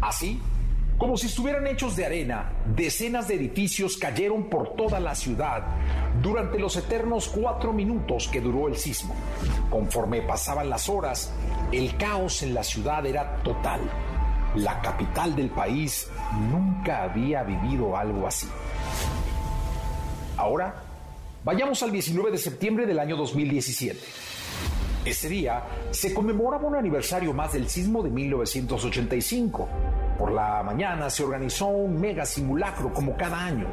[0.00, 0.40] Así,
[0.98, 5.64] como si estuvieran hechos de arena, decenas de edificios cayeron por toda la ciudad
[6.22, 9.14] durante los eternos cuatro minutos que duró el sismo.
[9.70, 11.32] Conforme pasaban las horas,
[11.72, 13.80] el caos en la ciudad era total.
[14.54, 16.08] La capital del país
[16.50, 18.48] nunca había vivido algo así.
[20.36, 20.81] Ahora,
[21.44, 23.98] vayamos al 19 de septiembre del año 2017.
[25.04, 29.68] Ese día se conmemoraba un aniversario más del sismo de 1985.
[30.18, 33.66] Por la mañana se organizó un mega simulacro como cada año.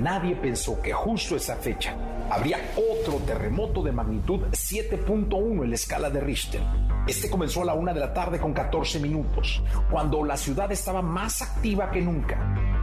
[0.00, 1.96] Nadie pensó que justo esa fecha
[2.30, 6.60] habría otro terremoto de magnitud 7.1 en la escala de Richter.
[7.08, 11.02] Este comenzó a la una de la tarde con 14 minutos, cuando la ciudad estaba
[11.02, 12.38] más activa que nunca.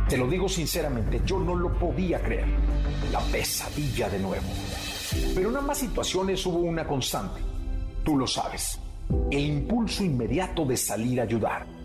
[0.10, 2.48] Te lo digo sinceramente, yo no lo podía creer.
[3.12, 4.48] La pesadilla de nuevo.
[5.36, 7.42] Pero en ambas situaciones hubo una constante.
[8.04, 8.80] Tú lo sabes.
[9.32, 11.78] El impulso inmediato de salir a ayudar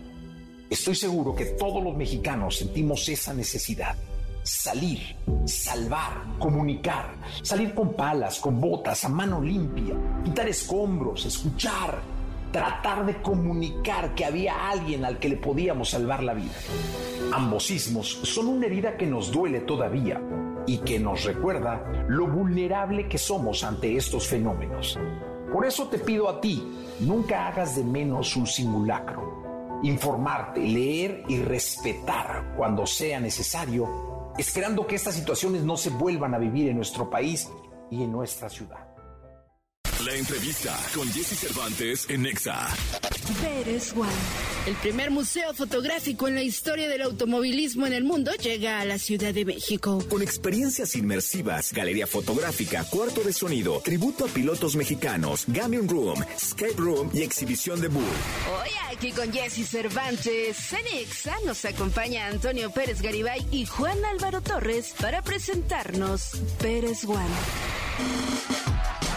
[0.73, 3.95] Estoy seguro que todos los mexicanos sentimos esa necesidad.
[4.41, 5.15] Salir,
[5.45, 7.13] salvar, comunicar,
[7.43, 9.93] salir con palas, con botas, a mano limpia,
[10.25, 12.01] quitar escombros, escuchar,
[12.53, 16.53] tratar de comunicar que había alguien al que le podíamos salvar la vida.
[17.33, 20.21] Ambos sismos son una herida que nos duele todavía
[20.65, 24.97] y que nos recuerda lo vulnerable que somos ante estos fenómenos.
[25.51, 26.63] Por eso te pido a ti,
[27.01, 29.33] nunca hagas de menos un simulacro
[29.83, 36.37] informarte, leer y respetar cuando sea necesario, esperando que estas situaciones no se vuelvan a
[36.37, 37.49] vivir en nuestro país
[37.91, 38.92] y en nuestra ciudad.
[40.05, 42.67] La entrevista con Jesse Cervantes en Nexa.
[43.41, 44.11] Pérez One.
[44.65, 48.97] El primer museo fotográfico en la historia del automovilismo en el mundo llega a la
[48.97, 50.03] Ciudad de México.
[50.09, 56.75] Con experiencias inmersivas, galería fotográfica, cuarto de sonido, tributo a pilotos mexicanos, gaming room, escape
[56.75, 58.03] room y exhibición de bull.
[58.03, 64.41] Hoy aquí con Jesse Cervantes en Nexa nos acompaña Antonio Pérez Garibay y Juan Álvaro
[64.41, 68.72] Torres para presentarnos Pérez One.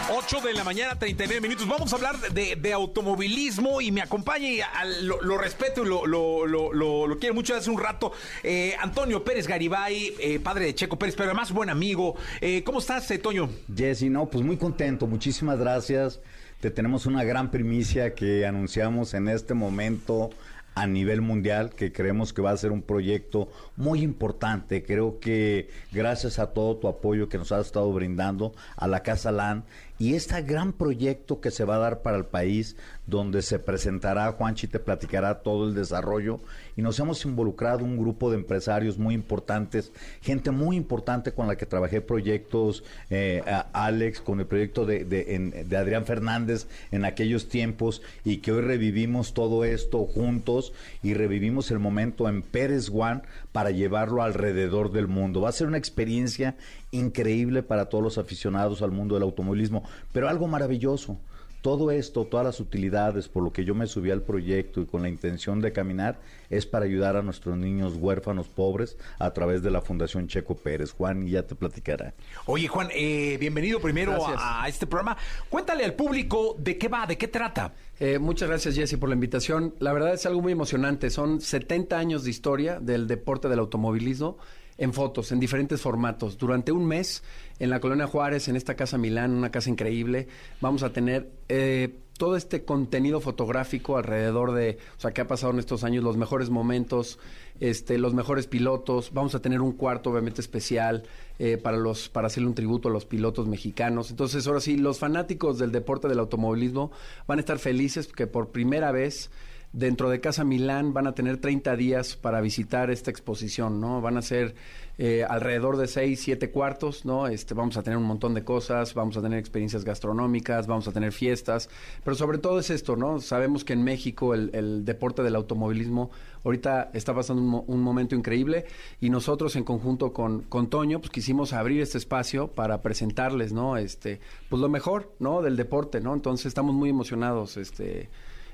[0.09, 1.67] 8 de la mañana, 39 minutos.
[1.67, 4.61] Vamos a hablar de, automovilismo y me acompaña y
[5.03, 8.13] lo, respeto y lo, lo, quiero mucho hace un rato.
[8.43, 12.15] Eh, Antonio Pérez Garibay, eh, padre de Checo Pérez, pero además buen amigo.
[12.39, 13.49] Eh, ¿Cómo estás, Toño?
[13.75, 15.07] Jesse, no, pues muy contento.
[15.07, 16.19] Muchísimas gracias.
[16.61, 20.29] Te tenemos una gran primicia que anunciamos en este momento
[20.77, 24.83] a nivel mundial, que creemos que va a ser un proyecto muy importante.
[24.83, 29.31] Creo que gracias a todo tu apoyo que nos has estado brindando a la Casa
[29.31, 29.65] LAN
[29.99, 32.75] y este gran proyecto que se va a dar para el país,
[33.05, 36.39] donde se presentará, Juanchi te platicará todo el desarrollo,
[36.75, 39.91] y nos hemos involucrado un grupo de empresarios muy importantes,
[40.21, 43.43] gente muy importante con la que trabajé proyectos, eh,
[43.73, 49.33] Alex, con el proyecto de, de, Adrián Fernández en aquellos tiempos, y que hoy revivimos
[49.33, 50.73] todo esto juntos 2
[51.03, 53.21] y revivimos el momento en Pérez One
[53.51, 55.41] para llevarlo alrededor del mundo.
[55.41, 56.55] Va a ser una experiencia
[56.91, 61.17] increíble para todos los aficionados al mundo del automovilismo, pero algo maravilloso
[61.61, 65.01] todo esto, todas las utilidades por lo que yo me subí al proyecto y con
[65.01, 66.19] la intención de caminar
[66.49, 70.91] es para ayudar a nuestros niños huérfanos pobres a través de la Fundación Checo Pérez.
[70.91, 72.13] Juan ya te platicará.
[72.45, 75.17] Oye Juan, eh, bienvenido primero a, este programa.
[75.49, 77.73] Cuéntale al público de qué va, de qué trata.
[77.99, 79.73] Eh, muchas gracias Jesse por la invitación.
[79.79, 81.09] La verdad es algo muy emocionante.
[81.09, 84.37] Son 70 años de historia del deporte del automovilismo
[84.77, 86.37] en fotos, en diferentes formatos.
[86.37, 87.23] Durante un mes,
[87.59, 90.27] en la Colonia Juárez, en esta casa Milán, una casa increíble,
[90.61, 95.53] vamos a tener eh, todo este contenido fotográfico alrededor de, o sea, qué ha pasado
[95.53, 97.19] en estos años, los mejores momentos,
[97.59, 99.11] este, los mejores pilotos.
[99.13, 101.03] Vamos a tener un cuarto, obviamente, especial
[101.39, 104.09] eh, para los, para hacerle un tributo a los pilotos mexicanos.
[104.09, 106.91] Entonces, ahora sí, los fanáticos del deporte del automovilismo
[107.27, 109.29] van a estar felices porque por primera vez
[109.73, 114.01] dentro de Casa Milán van a tener 30 días para visitar esta exposición, ¿no?
[114.01, 114.55] Van a ser
[114.97, 117.27] eh, alrededor de 6, 7 cuartos, ¿no?
[117.27, 120.91] Este, vamos a tener un montón de cosas, vamos a tener experiencias gastronómicas, vamos a
[120.91, 121.69] tener fiestas,
[122.03, 123.19] pero sobre todo es esto, ¿no?
[123.19, 126.09] Sabemos que en México el, deporte del automovilismo
[126.43, 128.65] ahorita está pasando un, momento increíble
[128.99, 133.77] y nosotros en conjunto con, con Toño, pues quisimos abrir este espacio para presentarles, ¿no?
[133.77, 135.43] Este, pues lo mejor, ¿no?
[135.43, 136.15] Del deporte, ¿no?
[136.15, 138.09] Entonces estamos muy emocionados, este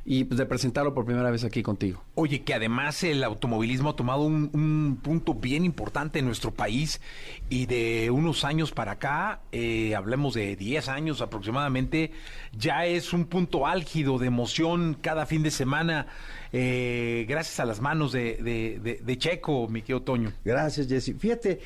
[0.06, 2.04] y pues, de presentarlo por primera vez aquí contigo.
[2.16, 7.00] Oye, que además el automovilismo ha tomado un, punto bien importante en nuestro país
[7.50, 12.12] y de unos años para acá, eh, hablemos de 10 años aproximadamente,
[12.58, 16.08] ya es un punto álgido de emoción cada fin de semana,
[16.52, 18.38] eh, gracias a las manos de,
[19.04, 20.34] de, Checo, mi querido Toño.
[20.44, 21.16] Gracias, Jesse.
[21.18, 21.60] Fíjate.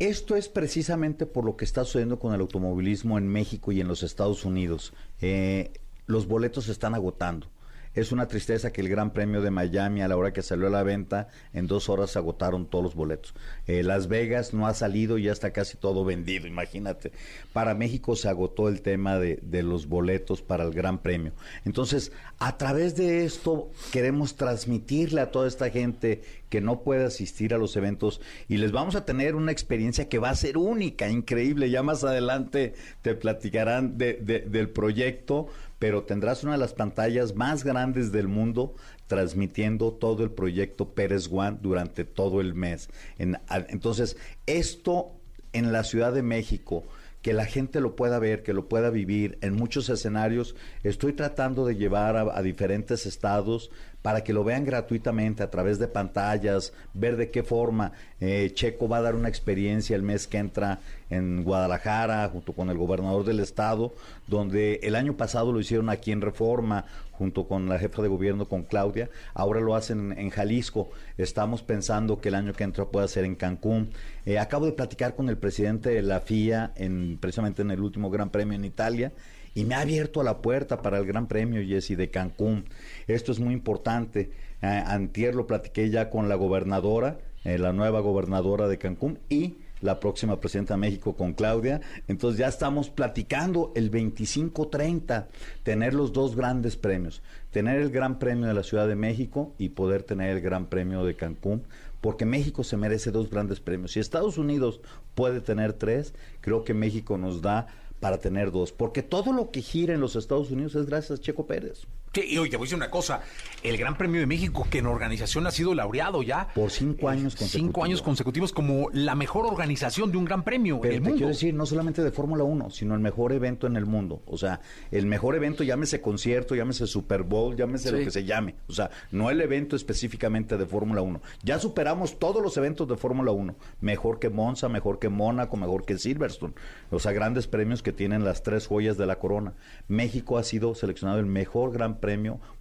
[0.00, 3.86] Esto es precisamente por lo que está sucediendo con el automovilismo en México y en
[3.86, 4.92] los Estados Unidos.
[5.20, 5.70] Eh,
[6.06, 7.48] los boletos se están agotando.
[7.94, 10.70] Es una tristeza que el Gran Premio de Miami, a la hora que salió a
[10.70, 13.34] la venta, en dos horas se agotaron todos los boletos.
[13.68, 17.12] Eh, Las Vegas no ha salido y ya está casi todo vendido, imagínate.
[17.52, 21.34] Para México se agotó el tema de, de los boletos para el Gran Premio.
[21.64, 27.54] Entonces, a través de esto queremos transmitirle a toda esta gente que no puede asistir
[27.54, 31.08] a los eventos y les vamos a tener una experiencia que va a ser única,
[31.08, 31.70] increíble.
[31.70, 35.48] Ya más adelante te platicarán de, del proyecto,
[35.84, 38.74] pero tendrás una de las pantallas más grandes del mundo
[39.06, 42.88] transmitiendo todo el proyecto Pérez One durante todo el mes.
[43.18, 44.16] entonces,
[44.46, 45.12] esto
[45.52, 46.84] en la Ciudad de México,
[47.20, 50.56] que la gente lo pueda ver, que lo pueda vivir en muchos escenarios.
[50.84, 53.70] Estoy tratando de llevar a diferentes estados
[54.04, 57.92] para que lo vean gratuitamente a través de pantallas, ver de qué forma.
[58.20, 62.68] Eh, Checo va a dar una experiencia el mes que entra en Guadalajara junto con
[62.68, 63.94] el gobernador del estado,
[64.26, 68.46] donde el año pasado lo hicieron aquí en Reforma junto con la jefa de gobierno,
[68.46, 73.08] con Claudia, ahora lo hacen en Jalisco, estamos pensando que el año que entra pueda
[73.08, 73.88] ser en Cancún.
[74.26, 78.10] Eh, acabo de platicar con el presidente de la FIA en, precisamente en el último
[78.10, 79.12] Gran Premio en Italia
[79.54, 82.64] y me ha abierto la puerta para el Gran Premio, Jesse, de Cancún.
[83.06, 84.30] Esto es muy importante.
[84.62, 89.56] Eh, antier lo platiqué ya con la gobernadora, eh, la nueva gobernadora de Cancún y
[89.84, 91.82] la próxima presidenta de México con Claudia.
[92.08, 95.26] Entonces ya estamos platicando el 25-30,
[95.62, 99.68] tener los dos grandes premios, tener el Gran Premio de la Ciudad de México y
[99.70, 101.64] poder tener el Gran Premio de Cancún,
[102.00, 103.92] porque México se merece dos grandes premios.
[103.92, 104.80] Si Estados Unidos
[105.14, 107.66] puede tener tres, creo que México nos da
[108.00, 111.22] para tener dos, porque todo lo que gira en los Estados Unidos es gracias a
[111.22, 111.86] Checo Pérez.
[112.22, 113.22] Y oye, te voy a decir una cosa,
[113.62, 116.48] el Gran Premio de México, que en organización ha sido laureado ya.
[116.54, 117.66] Por cinco años consecutivos.
[117.66, 121.08] Cinco años consecutivos como la mejor organización de un Gran Premio Pero en el te
[121.08, 121.16] mundo.
[121.16, 124.22] quiero decir, no solamente de Fórmula 1, sino el mejor evento en el mundo.
[124.26, 124.60] O sea,
[124.90, 128.54] el mejor evento, llámese concierto, llámese Super Bowl, llámese lo que se llame.
[128.68, 131.20] O sea, no el evento específicamente de Fórmula 1.
[131.42, 133.56] Ya superamos todos los eventos de Fórmula 1.
[133.80, 136.54] Mejor que Monza, mejor que Mónaco, mejor que Silverstone.
[136.90, 139.54] O sea, grandes premios que tienen las tres joyas de la corona.
[139.88, 142.03] México ha sido seleccionado el mejor gran premio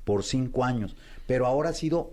[0.03, 0.95] por cinco años,
[1.27, 2.11] pero ahora ha sido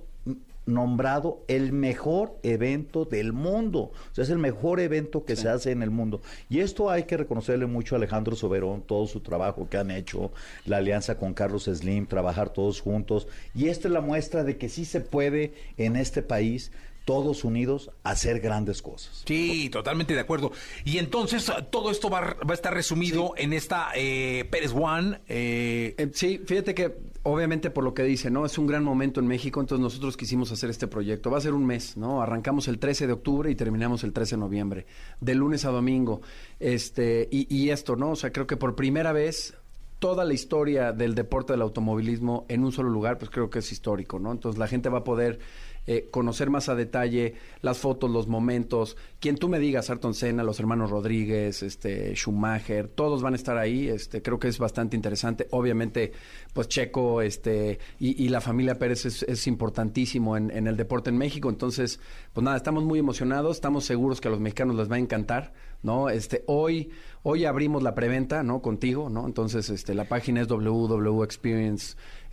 [0.66, 3.92] nombrado el mejor evento del mundo.
[4.10, 6.20] O sea, es el mejor evento que se hace en el mundo.
[6.48, 10.32] Y esto hay que reconocerle mucho a Alejandro Soberón, todo su trabajo que han hecho,
[10.66, 13.26] la alianza con Carlos Slim, trabajar todos juntos.
[13.54, 16.70] Y esta es la muestra de que sí se puede en este país
[17.04, 19.24] todos unidos hacer grandes cosas.
[19.26, 20.52] Sí, totalmente de acuerdo.
[20.84, 25.18] Y entonces todo esto va, a estar resumido en esta eh, Pérez One.
[25.28, 26.10] Eh, eh...
[26.12, 28.46] sí, fíjate que obviamente por lo que dice, ¿no?
[28.46, 31.30] Es un gran momento en México, entonces nosotros quisimos hacer este proyecto.
[31.30, 32.22] Va a ser un mes, ¿no?
[32.22, 34.86] Arrancamos el 13 de octubre y terminamos el 13 de noviembre,
[35.20, 36.22] de lunes a domingo.
[36.58, 38.12] Este, y, y esto, ¿no?
[38.12, 39.54] O sea, creo que por primera vez
[40.00, 43.70] toda la historia del deporte del automovilismo en un solo lugar, pues creo que es
[43.70, 44.32] histórico, ¿no?
[44.32, 45.38] Entonces la gente va a poder
[45.86, 48.96] eh, conocer más a detalle las fotos, los momentos.
[49.18, 53.58] Quien tú me digas, Ayrton Senna, los hermanos Rodríguez, este, Schumacher, todos van a estar
[53.58, 53.88] ahí.
[53.88, 55.48] Este, creo que es bastante interesante.
[55.50, 56.12] Obviamente,
[56.52, 61.48] pues Checo este, y, la familia Pérez es, importantísimo en, el deporte en México.
[61.48, 61.98] Entonces,
[62.32, 65.52] pues nada, estamos muy emocionados, estamos seguros que a los mexicanos les va a encantar,
[65.82, 66.10] ¿no?
[66.10, 66.90] Este, hoy
[67.22, 68.62] Hoy abrimos la preventa, ¿no?
[68.62, 69.26] Contigo, ¿no?
[69.26, 70.48] Entonces, este, la página es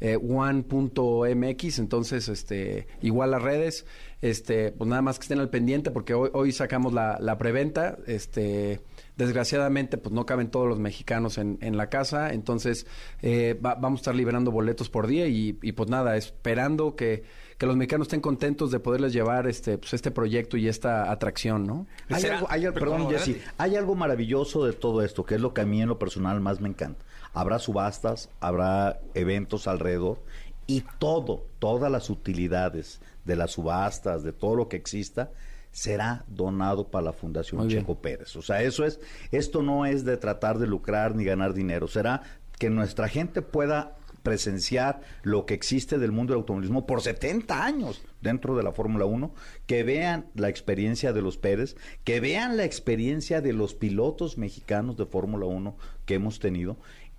[0.01, 3.85] www.experience1.mx, entonces, este, igual las redes,
[4.21, 7.97] este, pues nada más que estén al pendiente porque hoy, hoy sacamos la, la preventa,
[8.07, 8.81] este,
[9.15, 12.85] desgraciadamente, pues no caben todos los mexicanos en, en la casa, entonces,
[13.21, 17.23] eh, vamos a estar liberando boletos por día y, y pues nada, esperando que
[17.57, 21.65] que los mexicanos estén contentos de poderles llevar este, pues, este proyecto y esta atracción,
[21.65, 21.87] ¿no?
[22.09, 25.61] Hay algo, hay, perdón, Jesse, hay algo maravilloso de todo esto, que es lo que
[25.61, 27.03] a mí en lo personal más me encanta.
[27.37, 30.23] Habrá subastas, habrá eventos alrededor
[30.65, 35.29] y todo, todas las utilidades de las subastas, de todo lo que exista,
[35.71, 38.35] será donado para la Fundación Checo Pérez.
[38.37, 38.99] O sea, eso es,
[39.31, 42.23] esto no es de tratar de lucrar ni ganar dinero, será
[42.57, 48.01] que nuestra gente pueda presenciar lo que existe del mundo del automovilismo por 70 años
[48.19, 49.31] dentro de la Fórmula 1,
[49.67, 54.97] que vean la experiencia de los Pérez, que vean la experiencia de los pilotos mexicanos
[54.97, 56.77] de Fórmula 1 que hemos tenido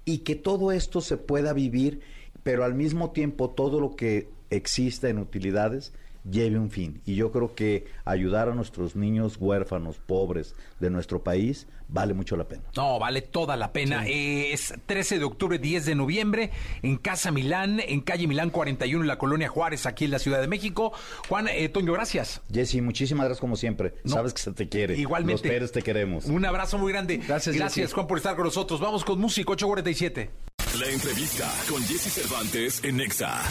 [0.08, 2.00] y que todo esto se pueda vivir,
[2.42, 5.92] pero al mismo tiempo todo lo que exista en utilidades
[6.30, 7.00] lleve un fin.
[7.04, 12.36] Y yo creo que ayudar a nuestros niños huérfanos, pobres de nuestro país, vale mucho
[12.36, 12.62] la pena.
[12.76, 14.06] No, vale toda la pena.
[14.06, 16.50] Es 13 de octubre, 10 de noviembre,
[16.82, 20.40] en Casa Milán, en calle Milán 41, en la colonia Juárez, aquí en la Ciudad
[20.40, 20.92] de México.
[21.28, 22.42] Juan, eh, Toño, gracias.
[22.52, 23.94] Jesse, muchísimas gracias como siempre.
[24.04, 24.96] Sabes que se te quiere.
[24.96, 25.42] Igualmente.
[25.48, 26.26] Los Pérez te queremos.
[26.26, 27.18] Un abrazo muy grande.
[27.18, 28.80] Gracias, Gracias, Juan, por estar con nosotros.
[28.80, 30.30] Vamos con música 847.
[30.78, 33.42] La entrevista con Jesse Cervantes en Nexa.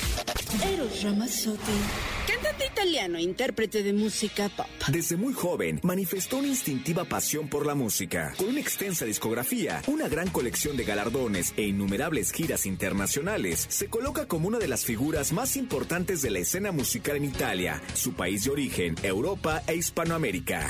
[0.71, 1.71] Eros Ramazzotti,
[2.27, 4.65] cantante italiano, intérprete de música pop.
[4.87, 8.33] Desde muy joven manifestó una instintiva pasión por la música.
[8.37, 14.25] Con una extensa discografía, una gran colección de galardones e innumerables giras internacionales, se coloca
[14.25, 18.45] como una de las figuras más importantes de la escena musical en Italia, su país
[18.45, 20.67] de origen, Europa e Hispanoamérica.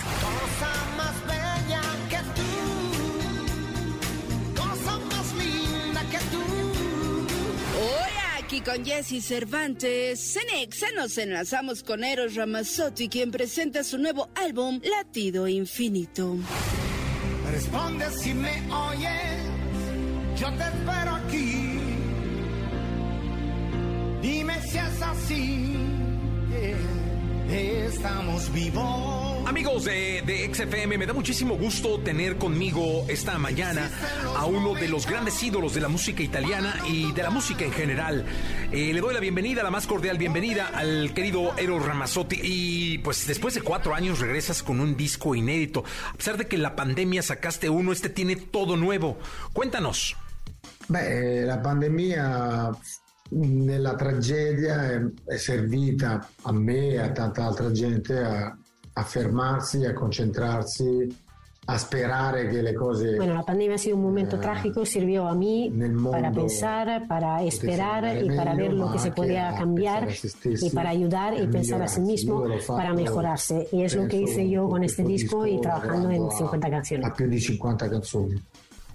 [8.58, 10.36] Aquí con Jesse Cervantes.
[10.36, 16.38] En Exa nos enlazamos con Eros Ramazzotti, quien presenta su nuevo álbum Latido Infinito.
[17.51, 19.41] Responde si me oyes,
[20.39, 21.80] yo te espero aquí.
[24.22, 25.78] Dime si es así,
[27.50, 29.48] estamos vivos.
[29.48, 33.89] Amigos de, XFM, me da muchísimo gusto tener conmigo esta mañana
[34.36, 37.72] a uno de los grandes ídolos de la música italiana y de la música en
[37.72, 38.26] general.
[38.72, 42.39] Eh, le doy la bienvenida, la más cordial bienvenida al querido Eros Ramazzotti.
[42.43, 45.84] Y pues después de cuatro años regresas con un disco inédito.
[46.14, 49.18] A pesar de que la pandemia sacaste uno, este tiene todo nuevo.
[49.54, 50.18] Cuéntanos.
[50.89, 52.72] la pandemia
[53.30, 58.57] nella tragedia è, è servita a me e a tanta altra gente a
[58.97, 61.07] a fermarsi, a concentrarsi,
[61.67, 63.15] a esperar que las cosas...
[63.15, 65.71] Bueno, la pandemia ha sido un momento eh, trágico, sirvió a mí
[66.11, 70.07] para pensar, para esperar y para ver lo que se podía cambiar
[70.43, 73.67] y para ayudar y pensar a sí mismo para mejorarse.
[73.71, 77.05] Y es lo que hice yo con este disco y trabajando en 50 canciones.
[77.05, 78.41] A più di 50 canciones.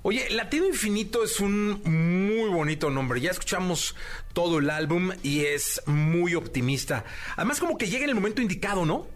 [0.04, 3.20] Oye, Latido Infinito es un muy bonito nombre.
[3.20, 3.94] Ya escuchamos
[4.32, 7.04] todo el álbum y es muy optimista.
[7.36, 9.06] Además, como que llega en el momento indicado, ¿no?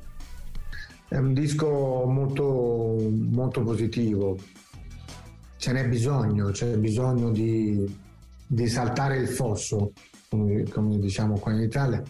[1.09, 4.37] È un disco molto, molto positivo,
[5.57, 7.87] ce n'è bisogno, c'è bisogno di,
[8.45, 9.93] di saltare il fosso,
[10.29, 12.03] come, come diciamo in Italia,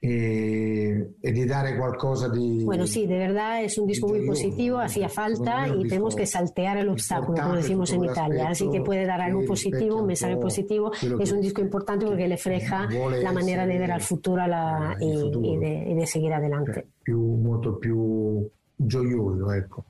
[0.00, 2.64] y, y, de dar qualcosa de...
[2.64, 6.78] Bueno, sí, de verdad es un disco muy positivo, hacía falta y tenemos que saltear
[6.78, 8.50] el obstáculo, como decimos en Italia.
[8.50, 10.92] Así que puede dar algo positivo, un mensaje positivo.
[11.20, 15.06] Es un disco importante porque le freja la manera de ver al futuro la, y,
[15.06, 16.86] y, de, y, de, seguir adelante.
[17.02, 18.48] Più, molto più
[18.88, 19.84] gioioso, ecco.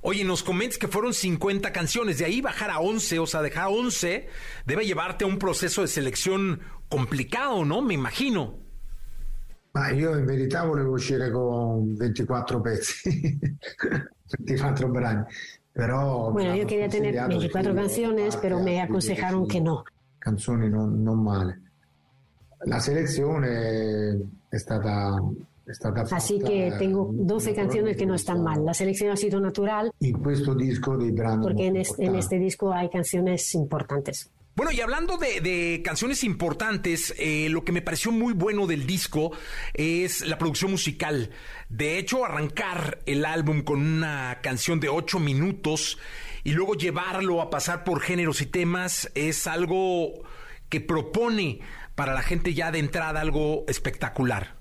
[0.00, 3.66] Oye, nos comentas que fueron 50 canciones, de ahí bajar a 11, o sea, dejar
[3.68, 4.28] 11
[4.64, 7.82] debe llevarte a un proceso de selección complicado, ¿no?
[7.82, 8.65] Me imagino.
[9.76, 13.38] Ma io in verità volevo uscire con 24 pezzi,
[14.38, 15.22] 24 brani.
[15.70, 19.84] Pero, bueno, yo quería tener 24 canciones, pero me aconsejaron que no.
[20.18, 21.60] Canzoni non, non male.
[22.64, 24.18] La selezione
[24.48, 25.22] è stata
[26.12, 28.64] Así que tengo 12 canciones que no están mal.
[28.64, 29.90] La selección ha sido natural.
[29.98, 34.30] In questo disco dei brani Porque en este, en este disco hay canciones importantes.
[34.56, 39.32] Bueno, y hablando de, canciones importantes, eh, lo que me pareció muy bueno del disco
[39.74, 41.28] es la producción musical.
[41.68, 45.98] De hecho, arrancar el álbum con una canción de ocho minutos
[46.42, 50.22] y luego llevarlo a pasar por géneros y temas es algo
[50.70, 51.60] que propone
[51.94, 54.56] para la gente ya de entrada algo espectacular.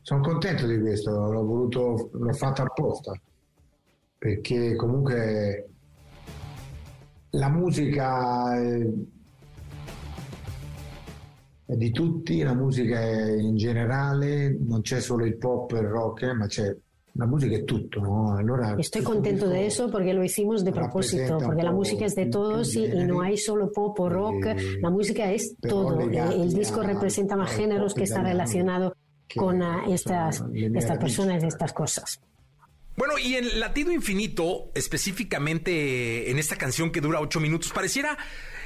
[0.00, 3.12] Sono contento di questo, l'ho voluto, l'ho fatto apposta,
[4.18, 5.71] perché comunque
[7.34, 8.88] la musica è,
[11.66, 15.86] è di tutti, la musica è in generale, non c'è solo il pop e il
[15.86, 16.76] rock, eh, ma c'è
[17.14, 18.34] la musica è tutto, ¿no?
[18.34, 22.24] Allora, Estoy contento de eso porque lo hicimos de propósito, porque la música es de
[22.24, 24.46] todos y, y no hay solo pop o rock,
[24.80, 26.00] la música es todo.
[26.00, 28.94] El disco representa más géneros que está relacionado
[29.36, 32.18] con ah, estas, estas personas y estas cosas.
[32.96, 38.18] Bueno, y en Latido Infinito, específicamente en esta canción que dura ocho minutos, pareciera,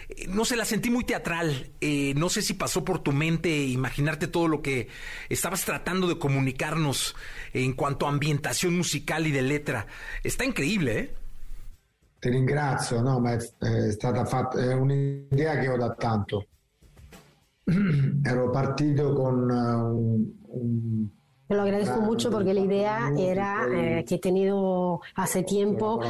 [0.08, 1.70] eh, no sé, la sentí muy teatral.
[1.80, 4.88] Eh, no sé si pasó por tu mente imaginarte todo lo que
[5.28, 7.14] estabas tratando de comunicarnos
[7.52, 9.86] en cuanto a ambientación musical y de letra.
[10.24, 11.14] Está increíble, ¿eh?
[12.18, 16.46] Ti ringrazio, no, ma è, è stata fatta, è un'idea che ho da tanto.
[18.24, 21.15] Ero partito con eh, un
[21.48, 26.00] Te lo agradezco mucho porque la idea era eh, que he tenido hace tiempo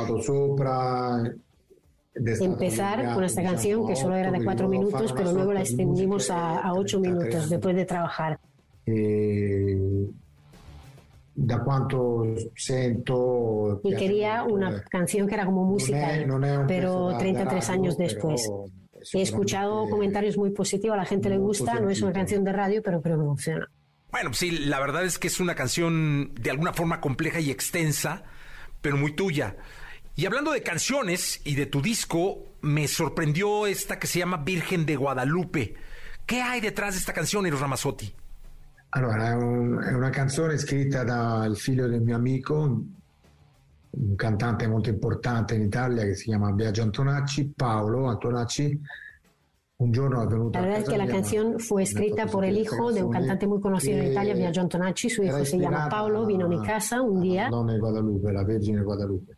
[2.41, 6.59] empezar con esta canción que solo era de cuatro minutos, pero luego la extendimos a,
[6.61, 8.39] a ocho minutos después de trabajar.
[8.89, 9.77] E
[11.35, 12.25] da quanto
[12.55, 16.09] sento Y quería una eh, canción que era como música,
[16.67, 18.49] pero pezzo da- 33 da años después.
[19.13, 22.53] He escuchado comentarios muy positivos, a la gente le gusta, no es una canción de
[22.53, 23.69] radio, pero creo que funciona.
[24.17, 28.23] Bueno, sí, la verdad es que es una canción de alguna forma compleja y extensa,
[28.81, 29.57] pero muy tuya.
[30.15, 34.87] Y hablando de canciones y de tu disco, me sorprendió esta que se llama Virgen
[34.87, 35.75] de Guadalupe.
[36.25, 38.11] ¿Qué hay detrás de esta canción, Eros Ramazzotti?
[38.89, 42.55] Allora, è, un- è una canzone scritta dal figlio del mio amico,
[43.91, 48.81] un cantante molto importante in Italia che si chiama Biagio Antonacci, Paolo Antonacci.
[49.79, 53.61] La verdad es que la canción fue escrita por el hijo de un cantante muy
[53.61, 55.11] conocido en Italia, Biagio Antonacci.
[55.11, 57.51] Su era hijo se llama Paolo, vino a mi casa un día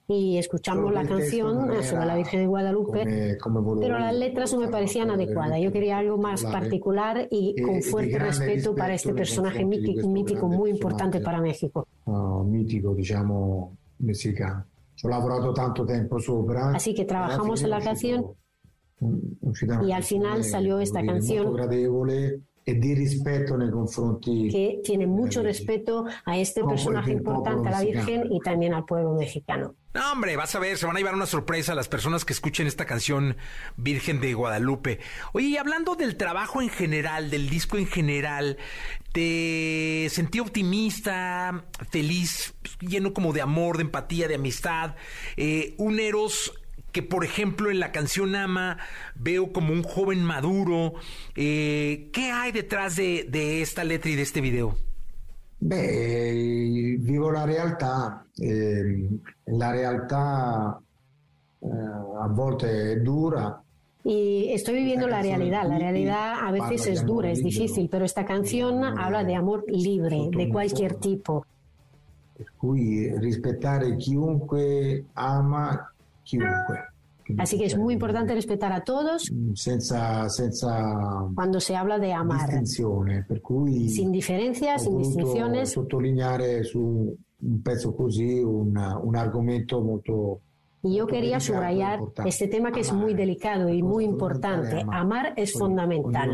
[0.06, 3.36] y escuchamos la canción sobre la Virgen de Guadalupe.
[3.80, 5.60] Pero las letras no me parecían adecuadas.
[5.60, 10.70] Yo quería algo más particular y con fuerte respeto para este personaje mítico, mítico muy
[10.70, 11.84] importante para México.
[12.46, 14.64] mitico, diciamo, messicano.
[14.94, 16.72] Ci ho lavorato tanto tempo sopra.
[16.74, 18.24] Así que trabajamos en la canción
[19.00, 25.06] y al final salió esta canción molto gradevole e di rispetto nei confronti que tiene
[25.06, 27.80] mucho respeto a este personaje el importante, a la.
[27.80, 29.74] Virgen y también al pueblo mexicano.
[29.94, 32.34] No, hombre, vas a ver, se van a llevar una sorpresa a las personas que
[32.34, 33.38] escuchen esta canción
[33.78, 34.98] Virgen de Guadalupe.
[35.32, 38.58] Oye, y hablando del trabajo en general, del disco en general,
[39.12, 44.94] ¿te sentí optimista, feliz, lleno como de amor, de empatía, de amistad?
[45.38, 46.52] Eh, un Eros
[46.92, 48.78] que, por ejemplo, en la canción Ama
[49.14, 50.94] veo como un joven maduro.
[51.36, 54.76] Eh, ¿Qué hay detrás de, de esta letra y de este video?
[55.60, 60.80] Beh, vivo la realtà, ehm, la realtà
[61.60, 63.60] eh, a volte è dura,
[64.04, 65.68] Y estoy viviendo la realidad.
[65.68, 70.30] La realidad a veces es dura, es difícil, pero esta canción habla de amor libre,
[70.34, 71.44] de cualquier tipo.
[72.38, 75.92] per cui rispettare chiunque ama
[76.28, 76.74] chiunque,
[77.36, 82.48] Así que es muy importante respetar a todos senza, senza cuando se habla de amar,
[83.28, 85.70] per cui sin diferencias, sin distinciones.
[85.70, 90.40] sottolineare su un pezzo così un, un argomento molto
[90.82, 94.84] Y yo quería subrayar este tema que es muy delicado y muy importante.
[94.92, 96.30] Amar es fundamental.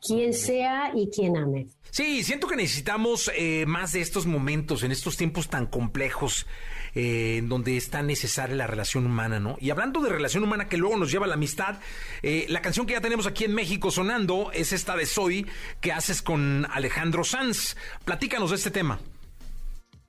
[0.00, 1.66] Quien sea y quien ame.
[1.90, 6.46] Sí, siento que necesitamos eh, más de estos momentos, en estos tiempos tan complejos,
[6.94, 9.56] eh, en donde es tan necesaria la relación humana, ¿no?
[9.60, 11.80] Y hablando de relación humana que luego nos lleva a la amistad,
[12.22, 15.46] eh, la canción que ya tenemos aquí en México sonando es esta de Soy
[15.80, 17.76] que haces con Alejandro Sanz.
[18.04, 18.98] Platícanos de este tema.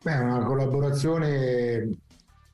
[0.05, 1.97] Beh, una collaborazione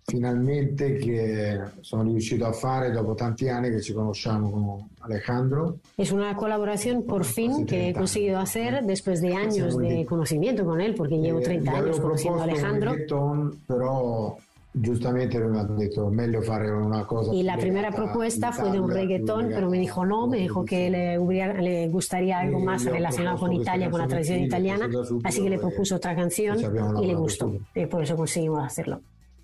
[0.09, 5.77] finalmente che sono riuscito a fare dopo tanti anni che ci conosciamo con Alejandro.
[5.97, 10.81] Es una colaboración por fin que he conseguido hacer después de años de conocimiento con
[10.81, 12.91] él, porque llevo Eh, 30 gli años conociendo a Alejandro.
[12.93, 14.35] reggaeton, però
[14.71, 17.33] giustamente mi ha detto meglio fare una cosa.
[17.33, 20.89] Y la primera propuesta fue de un reggaetón, pero me dijo no, me dijo que
[20.89, 24.87] le, hubiera, le gustaría algo más relacionado con Italia, con la tradición italiana,
[25.23, 26.57] así que le propuso otra canción
[27.01, 27.51] y le gustó.
[27.75, 29.01] Y por eso conseguimos hacerlo.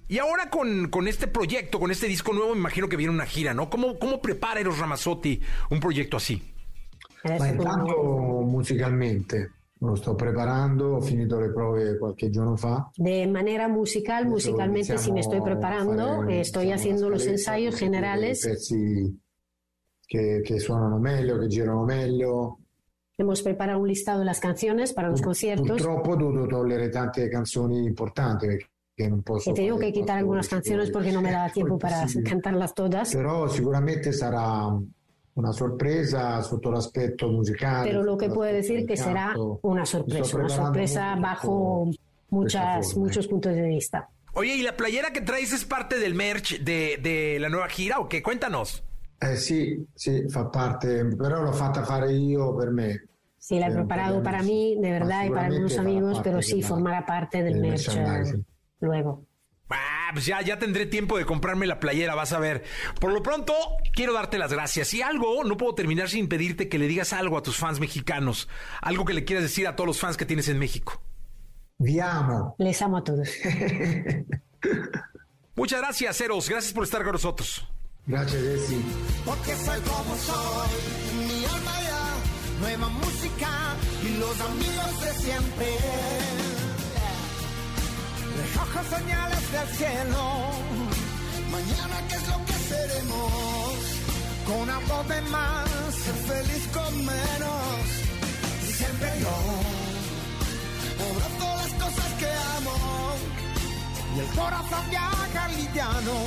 [0.07, 3.25] Y ahora con, con, este proyecto, con este disco nuevo, me imagino que viene una
[3.25, 3.69] gira, ¿no?
[3.69, 5.41] ¿Cómo, cómo prepara Eros Ramazzotti
[5.71, 6.41] un proyecto así?
[7.23, 12.89] Ma intanto musicalmente lo sto preparando, ho finito le prove qualche giorno fa.
[12.95, 18.45] De manera musical, musicalmente sí me estoy preparando, estoy haciendo los ensayos generales.
[18.45, 19.19] Pezzi
[20.05, 22.59] che, che suonano meglio, che girano meglio.
[23.17, 25.67] Hemos preparado un listado de las canciones para los conciertos.
[25.67, 28.69] Purtroppo ho dovuto togliere tante canzoni importanti perché
[29.23, 29.51] posso.
[29.51, 33.13] Y te digo que quitar algunas canciones porque no me da tiempo para cantarlas todas.
[33.13, 34.69] Però sicuramente sarà
[35.33, 37.89] una sorpresa sotto l'aspetto musicale.
[37.89, 41.89] Pero lo que puedo decir que será una sorpresa, una sorpresa bajo
[42.29, 44.09] muchas, muchos puntos de vista.
[44.33, 47.99] Oye, ¿y la playera que traes es parte del merch de, de la nueva gira
[47.99, 48.21] o qué?
[48.21, 48.83] Cuéntanos.
[49.17, 53.07] Eh sì, sì, fa parte, però l'ho fatta fare io per me.
[53.37, 57.05] Sí, la he preparado para mí, de verdad, y para algunos amigos, pero sí, formará
[57.05, 58.43] parte del merch eh,
[58.79, 59.25] luego.
[59.69, 62.63] Ah, pues ya, ya tendré tiempo de comprarme la playera, vas a ver.
[62.99, 63.53] Por lo pronto,
[63.93, 64.93] quiero darte las gracias.
[64.93, 68.47] Y algo, no puedo terminar sin pedirte que le digas algo a tus fans mexicanos.
[68.81, 71.01] Algo que le quieras decir a todos los fans que tienes en México.
[71.77, 72.55] Vi amo.
[72.59, 73.29] Les amo a todos.
[75.55, 76.49] Muchas gracias, Eros.
[76.49, 77.67] Gracias por estar con nosotros.
[78.05, 78.85] Gracias, Jessy.
[79.25, 80.69] Porque soy como soy,
[81.17, 82.15] mi alma ya,
[82.59, 86.54] nueva música y los amigos de siempre.
[88.45, 90.23] Recojo señales del cielo.
[91.51, 93.73] Mañana, ¿qué es lo que seremos?
[94.45, 97.85] Con algo de más, ser feliz con menos.
[98.67, 99.37] Y siempre yo,
[101.07, 102.77] obrando las cosas que amo.
[104.15, 106.17] Y el corazón viaja liviano.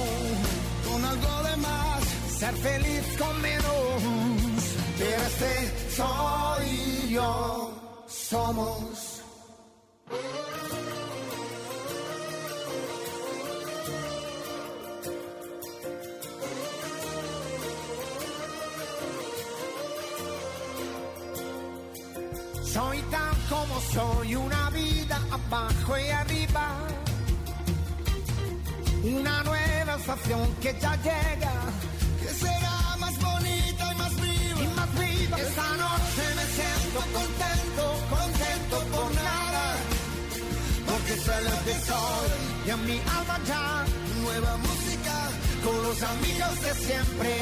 [0.86, 2.00] Con algo de más,
[2.38, 4.02] ser feliz con menos.
[4.98, 5.52] Pero este
[5.96, 9.18] soy yo, somos.
[22.78, 26.66] Soy tan como soy, una vida abajo y arriba.
[29.02, 31.54] Una nueva estación que ya llega,
[32.22, 34.62] que será más bonita y más viva.
[34.62, 35.36] Y más viva.
[35.40, 37.84] Esta noche me siento contento,
[38.16, 39.64] contento por nada.
[40.88, 42.30] Porque sé lo que soy
[42.64, 43.84] y en mi alma ya
[44.22, 45.16] nueva música
[45.64, 47.32] con los amigos de siempre.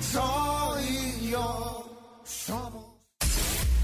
[0.00, 1.84] Soy yo,
[2.24, 2.91] somos.